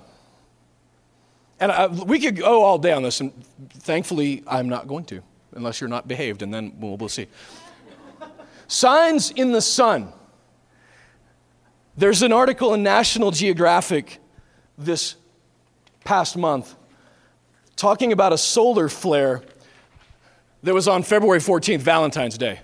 [1.60, 3.32] And I, we could go all day on this, and
[3.70, 5.22] thankfully, I'm not going to,
[5.52, 7.26] unless you're not behaved, and then we'll, we'll see.
[8.66, 10.12] Signs in the sun.
[11.96, 14.18] There's an article in National Geographic
[14.76, 15.16] this
[16.04, 16.74] past month
[17.76, 19.42] talking about a solar flare
[20.62, 22.60] that was on February 14th, Valentine's Day.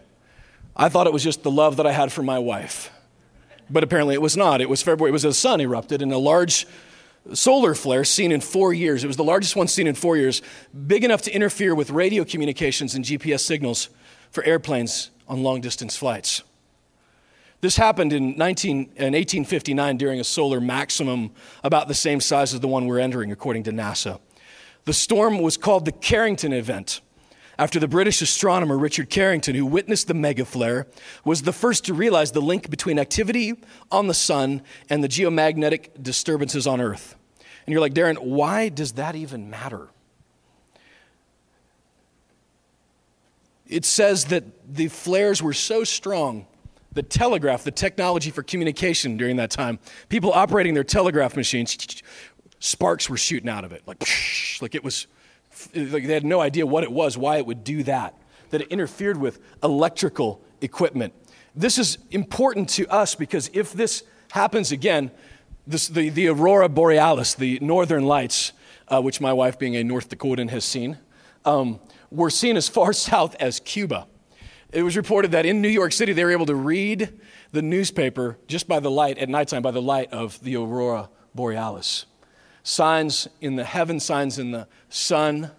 [0.75, 2.91] I thought it was just the love that I had for my wife.
[3.69, 4.61] But apparently it was not.
[4.61, 6.67] It was February, it was the sun erupted in a large
[7.35, 9.05] solar flare seen in four years.
[9.05, 10.43] It was the largest one seen in four years,
[10.87, 13.91] big enough to interfere with radio communications and GPS signals
[14.31, 16.43] for airplanes on long distance flights.
[17.61, 21.31] This happened in, 19, in 1859 during a solar maximum
[21.63, 24.19] about the same size as the one we're entering, according to NASA.
[24.87, 27.01] The storm was called the Carrington event
[27.59, 30.87] after the British astronomer Richard Carrington, who witnessed the mega flare,
[31.25, 33.55] was the first to realize the link between activity
[33.93, 37.15] on the sun and the geomagnetic disturbances on Earth.
[37.67, 39.91] And you're like, Darren, why does that even matter?
[43.71, 46.47] It says that the flares were so strong
[46.93, 49.79] the telegraph, the technology for communication during that time,
[50.09, 52.03] people operating their telegraph machines,
[52.59, 54.05] sparks were shooting out of it, like,
[54.61, 55.07] like it was,
[55.75, 58.15] like they had no idea what it was, why it would do that,
[58.51, 61.15] that it interfered with electrical equipment.
[61.55, 64.03] This is important to us because if this
[64.33, 65.11] happens again,
[65.67, 68.53] this, the, the aurora borealis, the northern lights,
[68.89, 70.99] uh, which my wife, being a North Dakotan, has seen,
[71.45, 71.79] um,
[72.11, 74.07] were seen as far south as Cuba.
[74.73, 77.21] It was reported that in New York City, they were able to read
[77.51, 82.07] the newspaper just by the light at nighttime, by the light of the aurora borealis.
[82.63, 85.51] Signs in the heaven, signs in the sun,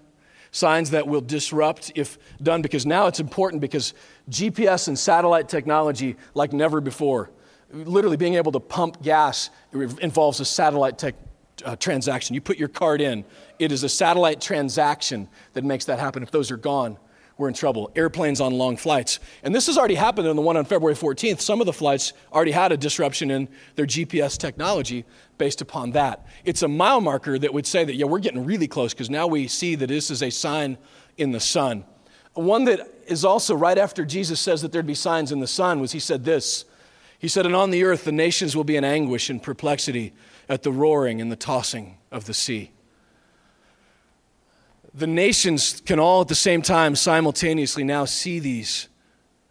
[0.51, 3.93] signs that will disrupt if done, because now it's important because
[4.29, 7.31] GPS and satellite technology, like never before,
[7.73, 11.15] literally being able to pump gas involves a satellite tech,
[11.65, 12.33] uh, transaction.
[12.33, 13.25] You put your card in,
[13.59, 16.23] it is a satellite transaction that makes that happen.
[16.23, 16.97] If those are gone,
[17.37, 17.91] we're in trouble.
[17.95, 19.19] Airplanes on long flights.
[19.41, 21.41] And this has already happened in the one on February 14th.
[21.41, 25.05] Some of the flights already had a disruption in their GPS technology
[25.37, 26.25] based upon that.
[26.45, 29.25] It's a mile marker that would say that, yeah, we're getting really close because now
[29.25, 30.77] we see that this is a sign
[31.17, 31.83] in the sun.
[32.33, 35.79] One that is also right after Jesus says that there'd be signs in the sun
[35.79, 36.65] was he said this.
[37.21, 40.11] He said, And on the earth the nations will be in anguish and perplexity
[40.49, 42.71] at the roaring and the tossing of the sea
[44.93, 48.89] the nations can all at the same time simultaneously now see these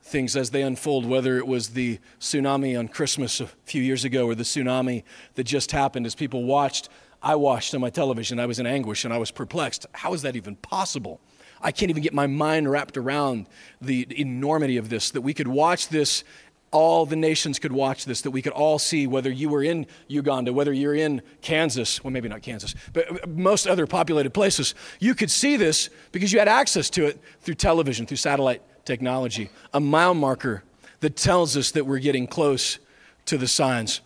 [0.02, 4.26] things as they unfold, whether it was the tsunami on Christmas a few years ago
[4.26, 5.02] or the tsunami
[5.34, 6.88] that just happened as people watched.
[7.22, 8.40] I watched on my television.
[8.40, 9.86] I was in anguish and I was perplexed.
[9.92, 11.20] How is that even possible?
[11.62, 13.46] I can't even get my mind wrapped around
[13.80, 16.24] the enormity of this, that we could watch this
[16.72, 19.86] all the nations could watch this, that we could all see whether you were in
[20.06, 24.74] Uganda, whether you're in Kansas, well, maybe not Kansas, but most other populated places.
[25.00, 29.50] You could see this because you had access to it through television, through satellite technology.
[29.74, 30.62] A mile marker
[31.00, 32.78] that tells us that we're getting close
[33.26, 34.00] to the signs.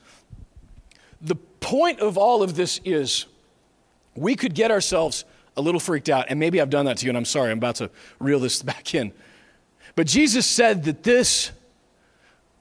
[1.21, 3.27] The point of all of this is
[4.15, 5.25] we could get ourselves
[5.57, 7.59] a little freaked out, and maybe I've done that to you, and I'm sorry, I'm
[7.59, 9.13] about to reel this back in.
[9.97, 11.53] But Jesus said that this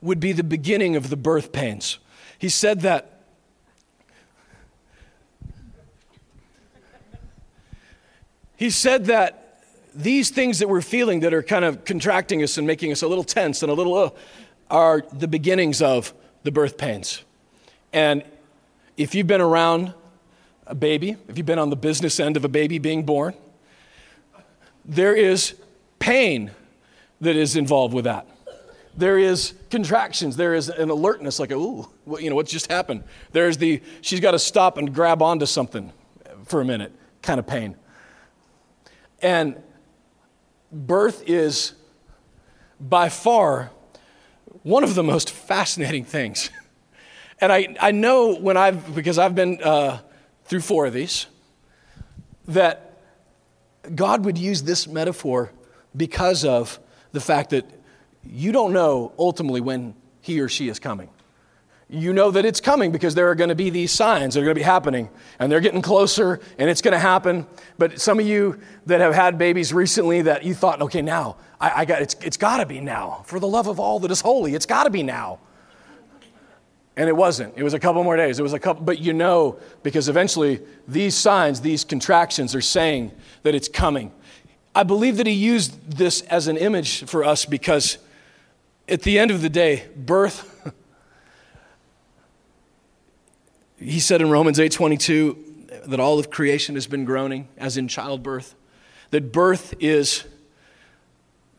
[0.03, 1.97] would be the beginning of the birth pains.
[2.37, 3.09] He said that.
[8.57, 9.63] He said that
[9.95, 13.07] these things that we're feeling that are kind of contracting us and making us a
[13.07, 14.09] little tense and a little uh,
[14.69, 16.13] are the beginnings of
[16.43, 17.23] the birth pains.
[17.91, 18.23] And
[18.97, 19.93] if you've been around
[20.67, 23.33] a baby, if you've been on the business end of a baby being born,
[24.85, 25.55] there is
[25.99, 26.51] pain
[27.21, 28.27] that is involved with that
[28.95, 33.03] there is contractions there is an alertness like ooh what, you know what's just happened?
[33.31, 35.91] There's the she's got to stop and grab onto something
[36.45, 37.75] for a minute kind of pain.
[39.21, 39.61] And
[40.71, 41.73] birth is
[42.79, 43.71] by far
[44.63, 46.49] one of the most fascinating things.
[47.39, 49.99] And i, I know when i've because i've been uh,
[50.45, 51.25] through four of these
[52.47, 52.99] that
[53.95, 55.51] god would use this metaphor
[55.95, 56.79] because of
[57.11, 57.65] the fact that
[58.25, 61.09] you don't know ultimately when he or she is coming.
[61.89, 64.45] You know that it's coming because there are going to be these signs that are
[64.45, 67.45] going to be happening, and they're getting closer, and it's going to happen.
[67.77, 71.81] But some of you that have had babies recently that you thought, okay, now, I,
[71.81, 73.23] I got, it's, it's got to be now.
[73.25, 75.39] For the love of all that is holy, it's got to be now.
[76.95, 77.53] And it wasn't.
[77.57, 78.39] It was a couple more days.
[78.39, 83.11] It was a couple, but you know, because eventually these signs, these contractions are saying
[83.41, 84.11] that it's coming.
[84.75, 87.97] I believe that he used this as an image for us because
[88.87, 90.71] at the end of the day, birth,
[93.77, 95.37] he said in Romans 8:22
[95.87, 98.55] that all of creation has been groaning, as in childbirth,
[99.11, 100.23] that birth is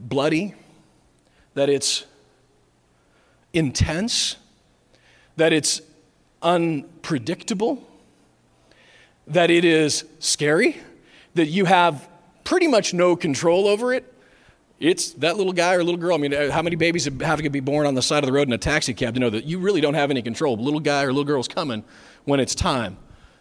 [0.01, 0.55] bloody,
[1.55, 2.05] that it's
[3.53, 4.37] intense,
[5.37, 5.81] that it's
[6.43, 7.87] unpredictable,
[9.27, 10.79] that it is scary,
[11.35, 12.09] that you have
[12.45, 14.14] pretty much no control over it,
[14.85, 16.15] it's that little guy or little girl.
[16.15, 18.33] I mean, uh, how many babies have to be born on the side of the
[18.33, 20.57] road in a taxi cab to know that you really don't have any control?
[20.57, 21.85] Little guy or little girl's coming
[22.25, 22.99] when it's time.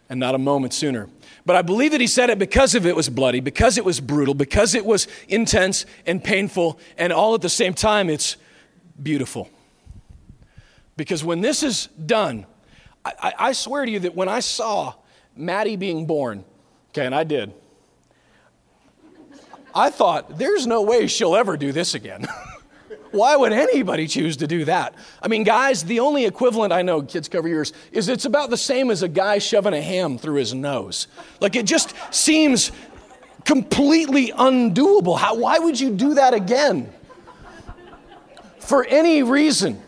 [0.09, 1.09] and not a moment sooner.
[1.45, 3.99] But I believe that he said it because of it was bloody, because it was
[3.99, 8.37] brutal, because it was intense and painful, and all at the same time, it's
[9.01, 9.49] beautiful.
[10.95, 12.45] Because when this is done,
[13.03, 14.93] I, I swear to you that when I saw
[15.35, 16.45] Maddie being born,
[16.91, 17.53] okay, and I did,
[19.75, 22.27] I thought, there's no way she'll ever do this again.
[23.11, 24.95] Why would anybody choose to do that?
[25.21, 28.57] I mean, guys, the only equivalent I know, kids cover yours, is it's about the
[28.57, 31.07] same as a guy shoving a ham through his nose.
[31.39, 32.71] Like it just seems
[33.45, 35.17] completely undoable.
[35.17, 36.91] How, why would you do that again?
[38.59, 39.79] For any reason.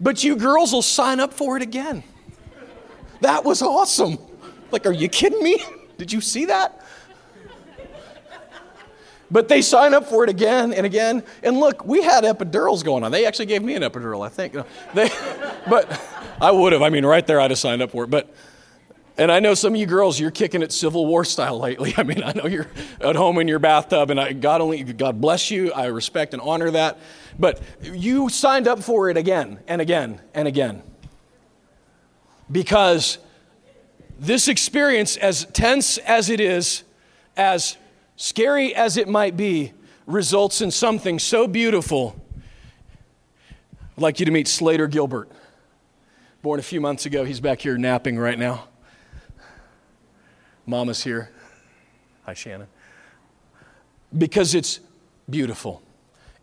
[0.00, 2.02] But you girls will sign up for it again.
[3.20, 4.18] That was awesome.
[4.70, 5.62] Like, are you kidding me?
[5.98, 6.84] Did you see that?
[9.30, 11.22] But they sign up for it again and again.
[11.42, 13.12] And look, we had epidurals going on.
[13.12, 14.54] They actually gave me an epidural, I think.
[14.94, 15.10] They,
[15.68, 16.00] but
[16.40, 16.82] I would have.
[16.82, 18.10] I mean, right there, I'd have signed up for it.
[18.10, 18.34] But,
[19.18, 21.92] and I know some of you girls, you're kicking it Civil War style lately.
[21.98, 22.68] I mean, I know you're
[23.00, 25.72] at home in your bathtub, and I, God only, God bless you.
[25.72, 26.98] I respect and honor that.
[27.38, 30.82] But you signed up for it again and again and again.
[32.50, 33.18] Because
[34.18, 36.82] this experience, as tense as it is,
[37.36, 37.76] as
[38.18, 39.72] scary as it might be,
[40.06, 42.20] results in something so beautiful.
[43.96, 45.30] I'd like you to meet Slater Gilbert.
[46.42, 48.64] Born a few months ago, he's back here napping right now.
[50.66, 51.30] Mama's here.
[52.26, 52.66] Hi, Shannon.
[54.16, 54.80] Because it's
[55.30, 55.80] beautiful.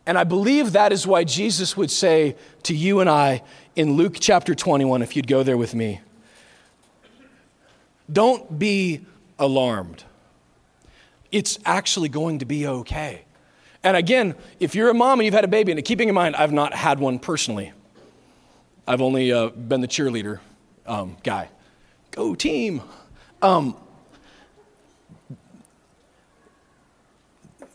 [0.05, 3.43] And I believe that is why Jesus would say to you and I
[3.75, 5.99] in Luke chapter 21, if you'd go there with me,
[8.11, 9.05] don't be
[9.37, 10.05] alarmed
[11.35, 13.25] it's actually going to be okay.
[13.83, 16.33] And again, if you're a mom and you've had a baby, and keeping in mind,
[16.37, 17.73] I've not had one personally,
[18.87, 20.39] I've only uh, been the cheerleader
[20.85, 21.49] um, guy.
[22.11, 22.81] Go team.
[23.41, 23.75] Um,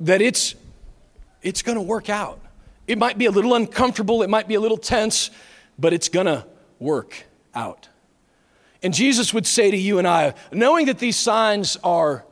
[0.00, 0.54] that it's
[1.42, 2.40] it's going to work out.
[2.86, 5.30] It might be a little uncomfortable, it might be a little tense,
[5.78, 6.46] but it's going to
[6.78, 7.90] work out.
[8.82, 12.24] And Jesus would say to you and I, knowing that these signs are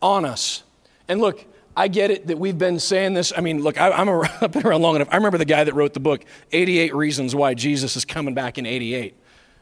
[0.00, 0.62] on us.
[1.08, 1.44] And look,
[1.76, 3.32] I get it that we've been saying this.
[3.36, 5.08] I mean, look, I, am around, I've been around long enough.
[5.10, 8.58] I remember the guy that wrote the book, 88 Reasons Why Jesus is Coming Back
[8.58, 9.14] in 88.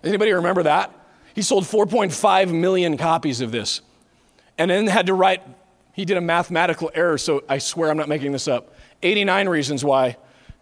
[0.05, 0.93] Anybody remember that?
[1.35, 3.81] He sold 4.5 million copies of this
[4.57, 5.43] and then had to write,
[5.93, 8.75] he did a mathematical error, so I swear I'm not making this up.
[9.03, 10.17] 89 Reasons Why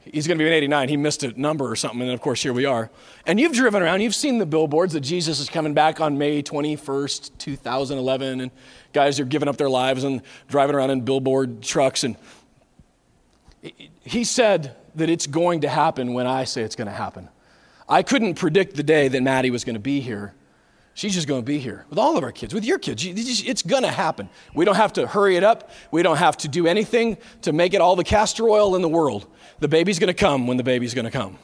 [0.05, 0.89] he's going to be in 89.
[0.89, 2.91] He missed a number or something, and of course, here we are.
[3.27, 6.43] And you've driven around, you've seen the billboards that Jesus is coming back on May
[6.43, 8.51] 21st, 2011, and
[8.93, 12.05] guys are giving up their lives and driving around in billboard trucks.
[12.05, 12.17] And
[14.03, 17.29] he said that it's going to happen when I say it's going to happen.
[17.89, 20.35] I couldn't predict the day that Maddie was going to be here.
[20.95, 23.03] She's just going to be here with all of our kids, with your kids.
[23.07, 24.29] It's going to happen.
[24.55, 25.71] We don't have to hurry it up.
[25.91, 28.91] We don't have to do anything to make it all the castor oil in the
[28.91, 29.27] world.
[29.63, 31.39] The baby's going to come when the baby's going to come.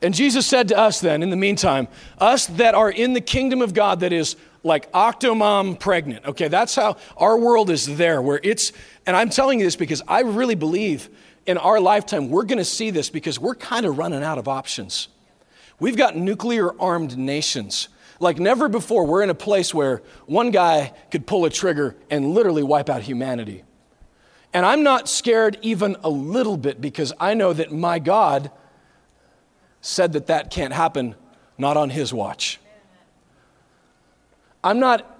[0.00, 3.60] And Jesus said to us then, in the meantime, us that are in the kingdom
[3.60, 8.40] of God that is like octomom pregnant, okay, that's how our world is there, where
[8.42, 8.72] it's,
[9.06, 11.08] and I'm telling you this because I really believe
[11.46, 14.46] in our lifetime we're going to see this because we're kind of running out of
[14.46, 15.08] options.
[15.80, 17.88] We've got nuclear armed nations
[18.20, 22.34] like never before, we're in a place where one guy could pull a trigger and
[22.34, 23.64] literally wipe out humanity.
[24.52, 28.50] And I'm not scared even a little bit because I know that my God
[29.80, 31.14] said that that can't happen,
[31.56, 32.58] not on his watch.
[34.62, 35.18] I'm not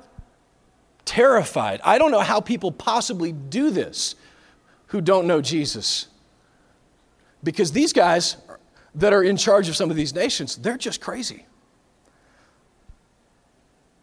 [1.04, 1.80] terrified.
[1.84, 4.14] I don't know how people possibly do this
[4.86, 6.08] who don't know Jesus.
[7.42, 8.36] Because these guys
[8.94, 11.46] that are in charge of some of these nations, they're just crazy.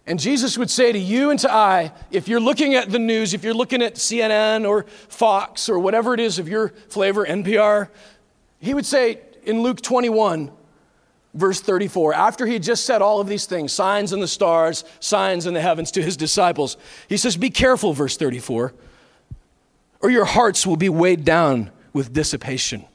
[0.07, 3.33] And Jesus would say to you and to I, if you're looking at the news,
[3.33, 7.89] if you're looking at CNN or Fox or whatever it is of your flavor, NPR,
[8.59, 10.49] he would say in Luke 21,
[11.33, 14.85] verse 34, after he had just said all of these things, signs in the stars,
[15.01, 16.77] signs in the heavens to his disciples,
[17.09, 18.73] he says, Be careful, verse 34,
[19.99, 22.85] or your hearts will be weighed down with dissipation,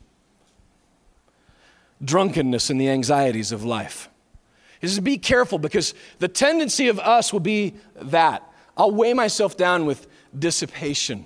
[2.02, 4.08] drunkenness, and the anxieties of life.
[4.82, 8.46] He says, Be careful because the tendency of us will be that.
[8.76, 10.06] I'll weigh myself down with
[10.38, 11.24] dissipation.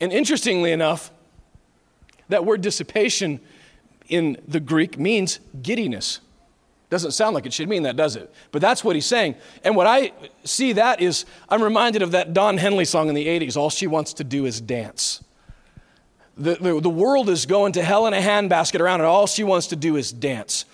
[0.00, 1.10] And interestingly enough,
[2.28, 3.40] that word dissipation
[4.08, 6.20] in the Greek means giddiness.
[6.90, 8.30] Doesn't sound like it should mean that, does it?
[8.50, 9.36] But that's what he's saying.
[9.64, 10.12] And what I
[10.44, 13.86] see that is, I'm reminded of that Don Henley song in the 80s, All She
[13.86, 15.24] Wants to Do Is Dance.
[16.36, 19.44] The, the, the world is going to hell in a handbasket around, and all she
[19.44, 20.64] wants to do is dance.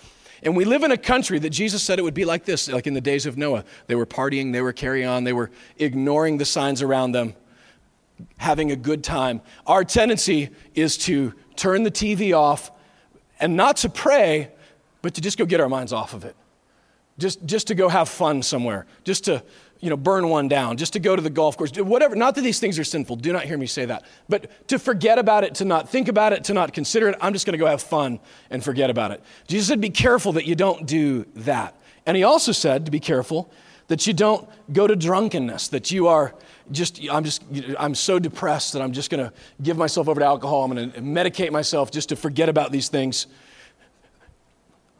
[0.43, 2.87] And we live in a country that Jesus said it would be like this, like
[2.87, 3.65] in the days of Noah.
[3.87, 7.35] They were partying, they were carrying on, they were ignoring the signs around them,
[8.37, 9.41] having a good time.
[9.67, 12.71] Our tendency is to turn the TV off
[13.39, 14.51] and not to pray,
[15.01, 16.35] but to just go get our minds off of it.
[17.17, 19.43] Just, just to go have fun somewhere, just to
[19.79, 22.15] you know, burn one down, just to go to the golf course, whatever.
[22.15, 24.03] Not that these things are sinful, do not hear me say that.
[24.27, 27.33] But to forget about it, to not think about it, to not consider it, I'm
[27.33, 28.19] just going to go have fun
[28.49, 29.23] and forget about it.
[29.47, 31.75] Jesus said, be careful that you don't do that.
[32.05, 33.51] And he also said to be careful
[33.87, 36.35] that you don't go to drunkenness, that you are
[36.71, 37.43] just, I'm just,
[37.77, 40.63] I'm so depressed that I'm just going to give myself over to alcohol.
[40.63, 43.27] I'm going to medicate myself just to forget about these things.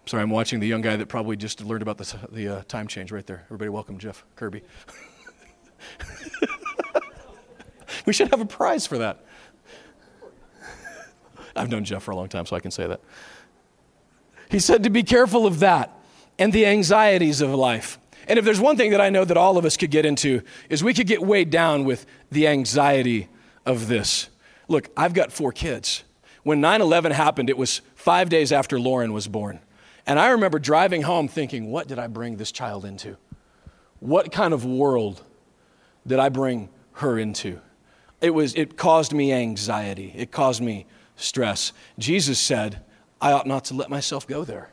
[0.09, 2.87] Sorry, I'm watching the young guy that probably just learned about the, the uh, time
[2.87, 3.43] change right there.
[3.45, 4.63] Everybody, welcome Jeff Kirby.
[8.07, 9.23] we should have a prize for that.
[11.55, 13.01] I've known Jeff for a long time, so I can say that.
[14.49, 15.95] He said to be careful of that
[16.39, 17.99] and the anxieties of life.
[18.27, 20.41] And if there's one thing that I know that all of us could get into,
[20.69, 23.27] is we could get weighed down with the anxiety
[23.63, 24.29] of this.
[24.67, 26.03] Look, I've got four kids.
[26.41, 29.59] When 9 11 happened, it was five days after Lauren was born.
[30.09, 33.15] And I remember driving home thinking, what did I bring this child into?
[33.99, 35.21] What kind of world
[36.07, 37.61] did I bring her into?
[38.19, 41.73] It, was, it caused me anxiety, it caused me stress.
[41.99, 42.81] Jesus said,
[43.21, 44.71] I ought not to let myself go there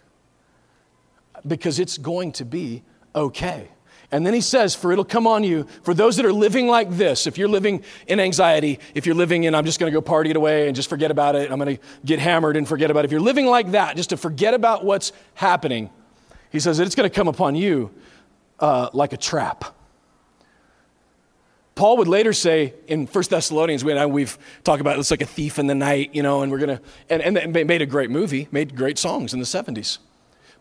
[1.46, 2.82] because it's going to be
[3.14, 3.68] okay.
[4.12, 6.90] And then he says, For it'll come on you, for those that are living like
[6.90, 10.00] this, if you're living in anxiety, if you're living in, I'm just going to go
[10.00, 12.90] party it away and just forget about it, I'm going to get hammered and forget
[12.90, 13.06] about it.
[13.06, 15.90] If you're living like that, just to forget about what's happening,
[16.50, 17.90] he says it's going to come upon you
[18.60, 19.76] uh, like a trap.
[21.74, 25.58] Paul would later say in 1 Thessalonians, we, we've talked about it's like a thief
[25.58, 26.80] in the night, you know, and we're going to,
[27.10, 29.98] and, and made a great movie, made great songs in the 70s.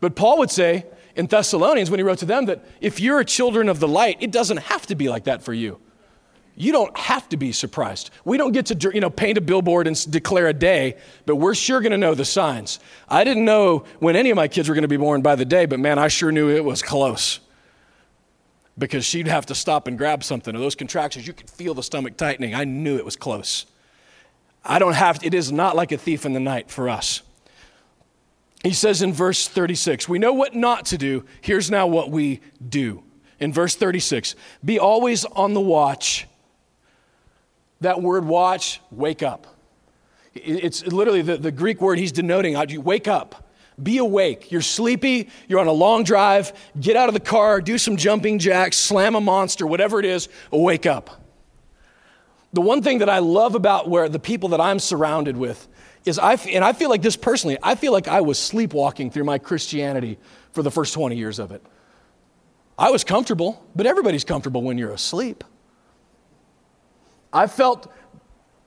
[0.01, 0.85] But Paul would say,
[1.15, 4.17] in Thessalonians when he wrote to them that if you're a children of the light,
[4.19, 5.79] it doesn't have to be like that for you.
[6.57, 8.11] You don't have to be surprised.
[8.23, 10.95] We don't get to you know, paint a billboard and declare a day,
[11.25, 12.79] but we're sure going to know the signs.
[13.09, 15.43] I didn't know when any of my kids were going to be born by the
[15.43, 17.39] day, but man, I sure knew it was close.
[18.77, 21.83] Because she'd have to stop and grab something, or those contractions, you could feel the
[21.83, 22.55] stomach tightening.
[22.55, 23.65] I knew it was close.
[24.63, 27.21] I don't have, it is not like a thief in the night for us.
[28.65, 31.23] He says in verse 36, we know what not to do.
[31.39, 33.03] Here's now what we do.
[33.39, 36.25] In verse 36, be always on the watch.
[37.81, 39.45] That word watch, wake up.
[40.33, 42.55] It's literally the, the Greek word he's denoting.
[42.55, 43.47] How do You wake up.
[43.83, 44.51] Be awake.
[44.51, 45.29] You're sleepy.
[45.47, 46.51] You're on a long drive.
[46.79, 47.61] Get out of the car.
[47.61, 48.77] Do some jumping jacks.
[48.77, 49.67] Slam a monster.
[49.67, 50.27] Whatever it is.
[50.49, 51.21] Wake up.
[52.51, 55.67] The one thing that I love about where the people that I'm surrounded with
[56.05, 59.23] is I, and I feel like this personally, I feel like I was sleepwalking through
[59.23, 60.17] my Christianity
[60.51, 61.65] for the first 20 years of it.
[62.77, 65.43] I was comfortable, but everybody's comfortable when you're asleep.
[67.33, 67.91] I felt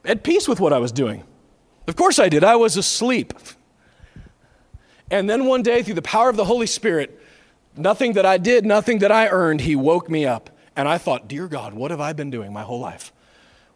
[0.05, 1.25] at peace with what I was doing.
[1.87, 2.45] Of course I did.
[2.45, 3.33] I was asleep.
[5.11, 7.19] And then one day, through the power of the Holy Spirit,
[7.77, 10.51] nothing that I did, nothing that I earned, He woke me up.
[10.77, 13.13] And I thought, Dear God, what have I been doing my whole life?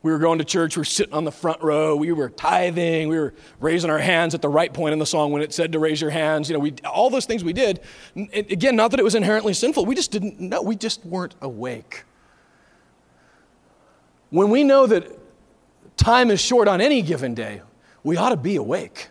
[0.02, 3.08] We were going to church, we were sitting on the front row, we were tithing,
[3.08, 5.72] we were raising our hands at the right point in the song when it said
[5.72, 6.48] to raise your hands.
[6.48, 7.80] You know, we, all those things we did.
[8.16, 12.04] Again, not that it was inherently sinful, we just didn't know, we just weren't awake.
[14.30, 15.06] When we know that
[15.96, 17.62] time is short on any given day,
[18.02, 19.08] we ought to be awake.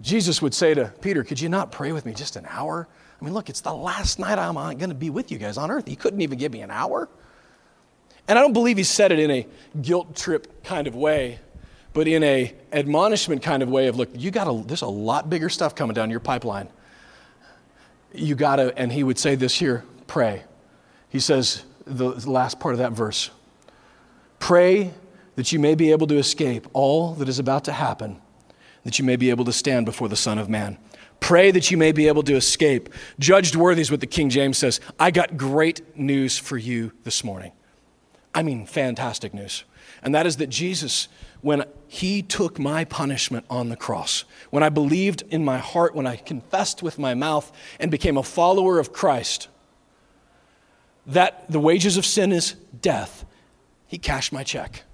[0.00, 2.88] Jesus would say to Peter, Could you not pray with me just an hour?
[3.20, 5.70] I mean, look, it's the last night I'm going to be with you guys on
[5.70, 5.86] earth.
[5.86, 7.08] He couldn't even give me an hour.
[8.28, 9.46] And I don't believe he said it in a
[9.80, 11.40] guilt trip kind of way,
[11.92, 15.28] but in a admonishment kind of way of look, you got to there's a lot
[15.28, 16.68] bigger stuff coming down your pipeline.
[18.12, 20.44] You got to and he would say this here, pray.
[21.08, 23.30] He says the last part of that verse.
[24.38, 24.92] Pray
[25.36, 28.20] that you may be able to escape all that is about to happen,
[28.84, 30.78] that you may be able to stand before the Son of Man.
[31.20, 32.88] Pray that you may be able to escape.
[33.18, 34.80] Judged worthy is what the King James says.
[34.98, 37.52] I got great news for you this morning.
[38.34, 39.64] I mean, fantastic news.
[40.02, 41.08] And that is that Jesus,
[41.40, 46.06] when he took my punishment on the cross, when I believed in my heart, when
[46.06, 49.48] I confessed with my mouth and became a follower of Christ,
[51.06, 53.24] that the wages of sin is death,
[53.86, 54.84] he cashed my check.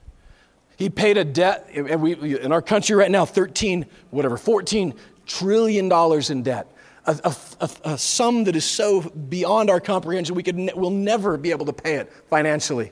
[0.77, 4.95] He paid a debt, and we, in our country right now, 13, whatever, 14
[5.27, 6.71] trillion dollars in debt.
[7.07, 11.53] A, a, a, sum that is so beyond our comprehension, we could we'll never be
[11.53, 12.91] able to pay it financially.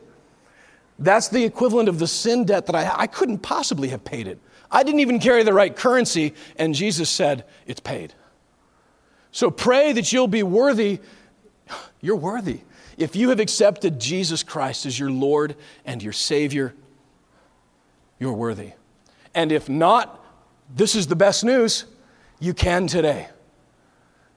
[0.98, 4.38] That's the equivalent of the sin debt that I, I couldn't possibly have paid it.
[4.70, 8.14] I didn't even carry the right currency, and Jesus said, It's paid.
[9.32, 11.00] So pray that you'll be worthy.
[12.00, 12.60] You're worthy.
[12.96, 16.74] If you have accepted Jesus Christ as your Lord and your Savior,
[18.20, 18.72] you're worthy.
[19.34, 20.24] And if not,
[20.74, 21.86] this is the best news.
[22.38, 23.28] You can today.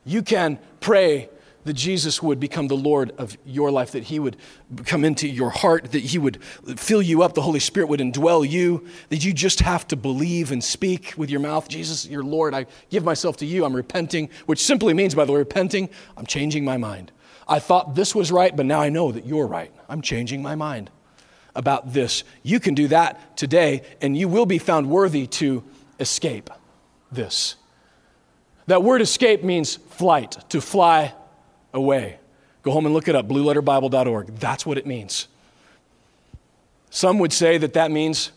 [0.06, 1.30] You can pray
[1.68, 4.38] that Jesus would become the Lord of your life, that He would
[4.86, 6.44] come into your heart, that He would
[6.78, 10.52] fill you up, the Holy Spirit would indwell you, that you just have to believe
[10.52, 14.30] and speak with your mouth, Jesus, your Lord, I give myself to you, I'm repenting,
[14.46, 17.12] which simply means, by the way, repenting, I'm changing my mind.
[17.48, 19.72] I thought this was right, but now I know that you're right.
[19.88, 20.90] I'm changing my mind
[21.56, 22.24] about this.
[22.44, 25.64] You can do that today, and you will be found worthy to
[26.00, 26.50] escape
[27.12, 27.56] this.
[28.68, 31.14] That word escape means flight, to fly
[31.78, 32.20] away.
[32.64, 34.36] Go home and look it up, blueletterbible.org.
[34.36, 35.28] That's what it means.
[36.90, 38.32] Some would say that that means,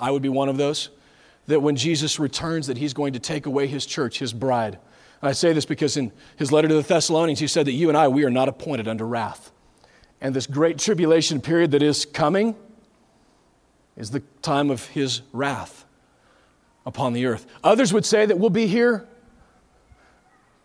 [0.00, 0.88] I would be one of those,
[1.46, 4.78] that when Jesus returns, that he's going to take away his church, his bride.
[5.22, 7.96] I say this because in his letter to the Thessalonians, he said that you and
[7.96, 9.50] I, we are not appointed under wrath.
[10.20, 12.56] And this great tribulation period that is coming
[13.96, 15.84] is the time of his wrath
[16.86, 17.46] upon the earth.
[17.62, 19.06] Others would say that we'll be here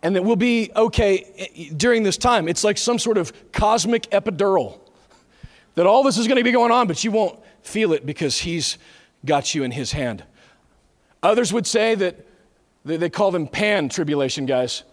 [0.04, 2.46] and that we'll be okay eh, during this time.
[2.46, 4.78] It's like some sort of cosmic epidural.
[5.74, 8.38] That all this is going to be going on, but you won't feel it because
[8.38, 8.78] He's
[9.24, 10.22] got you in His hand.
[11.22, 12.24] Others would say that
[12.84, 14.84] they call them pan tribulation guys.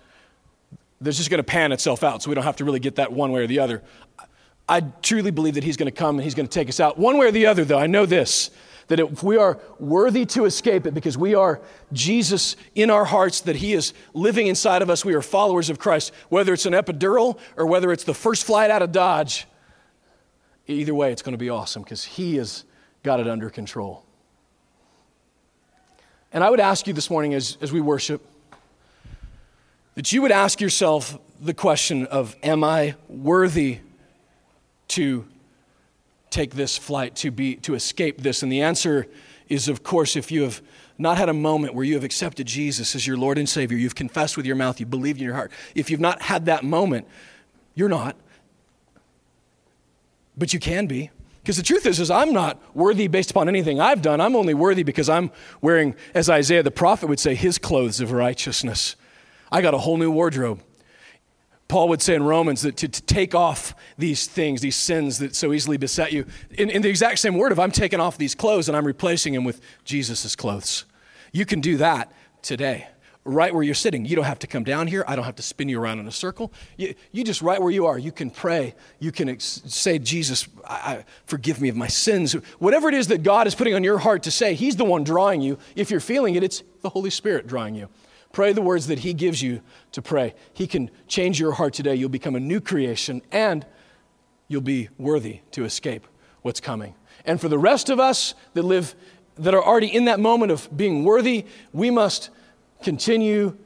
[1.02, 3.12] They're just going to pan itself out, so we don't have to really get that
[3.12, 3.84] one way or the other.
[4.70, 6.98] I truly believe that He's going to come and He's going to take us out.
[6.98, 8.50] One way or the other, though, I know this
[8.92, 11.62] that if we are worthy to escape it because we are
[11.94, 15.80] Jesus in our hearts, that He is living inside of us, we are followers of
[15.80, 19.48] Christ, whether it's an epidural or whether it's the first flight out of Dodge,
[20.68, 22.66] either way, it's going to be awesome because He has
[23.02, 24.04] got it under control.
[26.34, 28.22] And I would ask you this morning as, as we worship
[29.96, 33.80] that you would ask yourself the question of, Am I worthy
[34.90, 35.26] to
[36.32, 38.42] take this flight to, be, to escape this?
[38.42, 39.06] And the answer
[39.48, 40.62] is, of course, if you have
[40.98, 43.96] not had a moment where you have accepted Jesus as your Lord and Savior, you've
[43.96, 45.52] confessed with your mouth, you believed in your heart.
[45.76, 47.08] If you've not had that moment,
[47.76, 48.16] you're not.
[50.38, 51.12] But you can be.
[51.42, 54.22] Because the truth is, is I'm not worthy based upon anything I've done.
[54.22, 58.12] I'm only worthy because I'm wearing, as Isaiah the prophet would say, his clothes of
[58.12, 58.96] righteousness.
[59.52, 60.62] I got a whole new wardrobe.
[61.72, 65.38] Paul would say in Romans that to, to, take off these things, these sins that
[65.38, 68.36] so easily beset you, in, in the exact same word of I'm taking off these
[68.36, 70.84] clothes and I'm replacing them with Jesus' clothes.
[71.32, 72.12] You can do that
[72.42, 72.90] today,
[73.24, 74.04] right where you're sitting.
[74.04, 75.06] You don't have to come down here.
[75.08, 76.52] I don't have to spin you around in a circle.
[76.76, 77.98] You, you just right where you are.
[77.98, 78.76] You can pray.
[79.00, 82.34] You can ex- say, Jesus, I, I, forgive me of my sins.
[82.60, 85.06] Whatever it is that God is putting on your heart to say, He's the one
[85.06, 85.58] drawing you.
[85.78, 87.88] If you're feeling it, it's the Holy Spirit drawing you.
[88.32, 89.62] Pray the words that He gives you
[89.92, 90.34] to pray.
[90.54, 91.96] He can change your heart today.
[91.96, 93.66] You'll become a new creation and
[94.48, 96.08] you'll be worthy to escape
[96.42, 96.96] what's coming.
[97.26, 98.96] And for the rest of us that live,
[99.36, 102.30] that are already in that moment of being worthy, we must
[102.84, 103.58] continue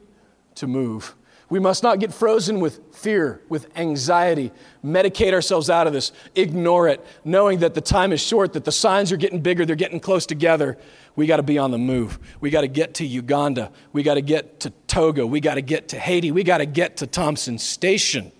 [0.56, 1.14] to move.
[1.48, 4.50] We must not get frozen with fear, with anxiety,
[4.84, 8.72] medicate ourselves out of this, ignore it, knowing that the time is short, that the
[8.72, 10.76] signs are getting bigger, they're getting close together.
[11.14, 12.18] We got to be on the move.
[12.40, 13.70] We got to get to Uganda.
[13.92, 15.24] We got to get to Togo.
[15.24, 16.32] We got to get to Haiti.
[16.32, 18.32] We got to get to Thompson Station.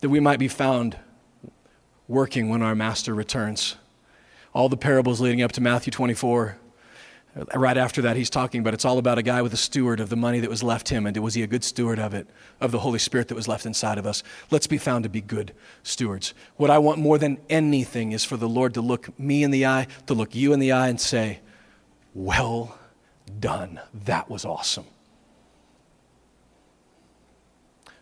[0.00, 0.96] That we might be found
[2.08, 3.76] working when our master returns.
[4.54, 6.56] All the parables leading up to Matthew 24
[7.54, 10.08] Right after that, he's talking about it's all about a guy with a steward of
[10.08, 12.26] the money that was left him, and was he a good steward of it,
[12.60, 14.24] of the Holy Spirit that was left inside of us?
[14.50, 15.54] Let's be found to be good
[15.84, 16.34] stewards.
[16.56, 19.64] What I want more than anything is for the Lord to look me in the
[19.64, 21.38] eye, to look you in the eye, and say,
[22.14, 22.76] Well
[23.38, 23.80] done.
[23.94, 24.86] That was awesome.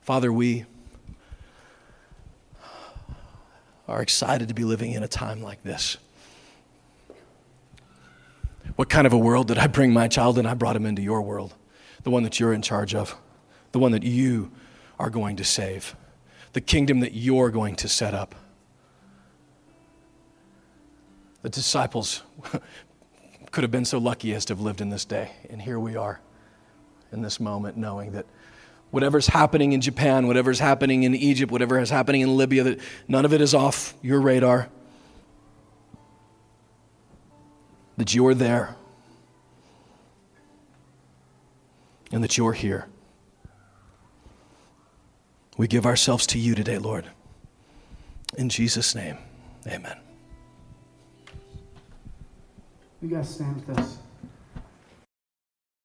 [0.01, 0.64] Father, we
[3.87, 5.99] are excited to be living in a time like this.
[8.79, 10.47] What kind of a world did I bring my child in?
[10.47, 11.53] I brought him into your world,
[12.05, 13.18] the one that you're in charge of,
[13.72, 14.53] the one that you
[15.01, 15.97] are going to save,
[16.53, 18.37] the kingdom that you're going to set up.
[21.43, 22.22] The disciples
[23.51, 25.97] could have been so lucky as to have lived in this day, and here we
[25.97, 26.20] are
[27.11, 28.26] in this moment, knowing that
[28.93, 33.24] whatever's happening in Japan, whatever's happening in Egypt, whatever is happening in Libya, that none
[33.24, 34.68] of it is off your radar.
[37.99, 38.76] That you're there
[42.12, 42.86] and that you're here.
[45.59, 47.07] We give ourselves to you today, Lord.
[48.38, 49.18] In Jesus' name,
[49.66, 49.99] amen.
[53.03, 53.99] You guys stand with us.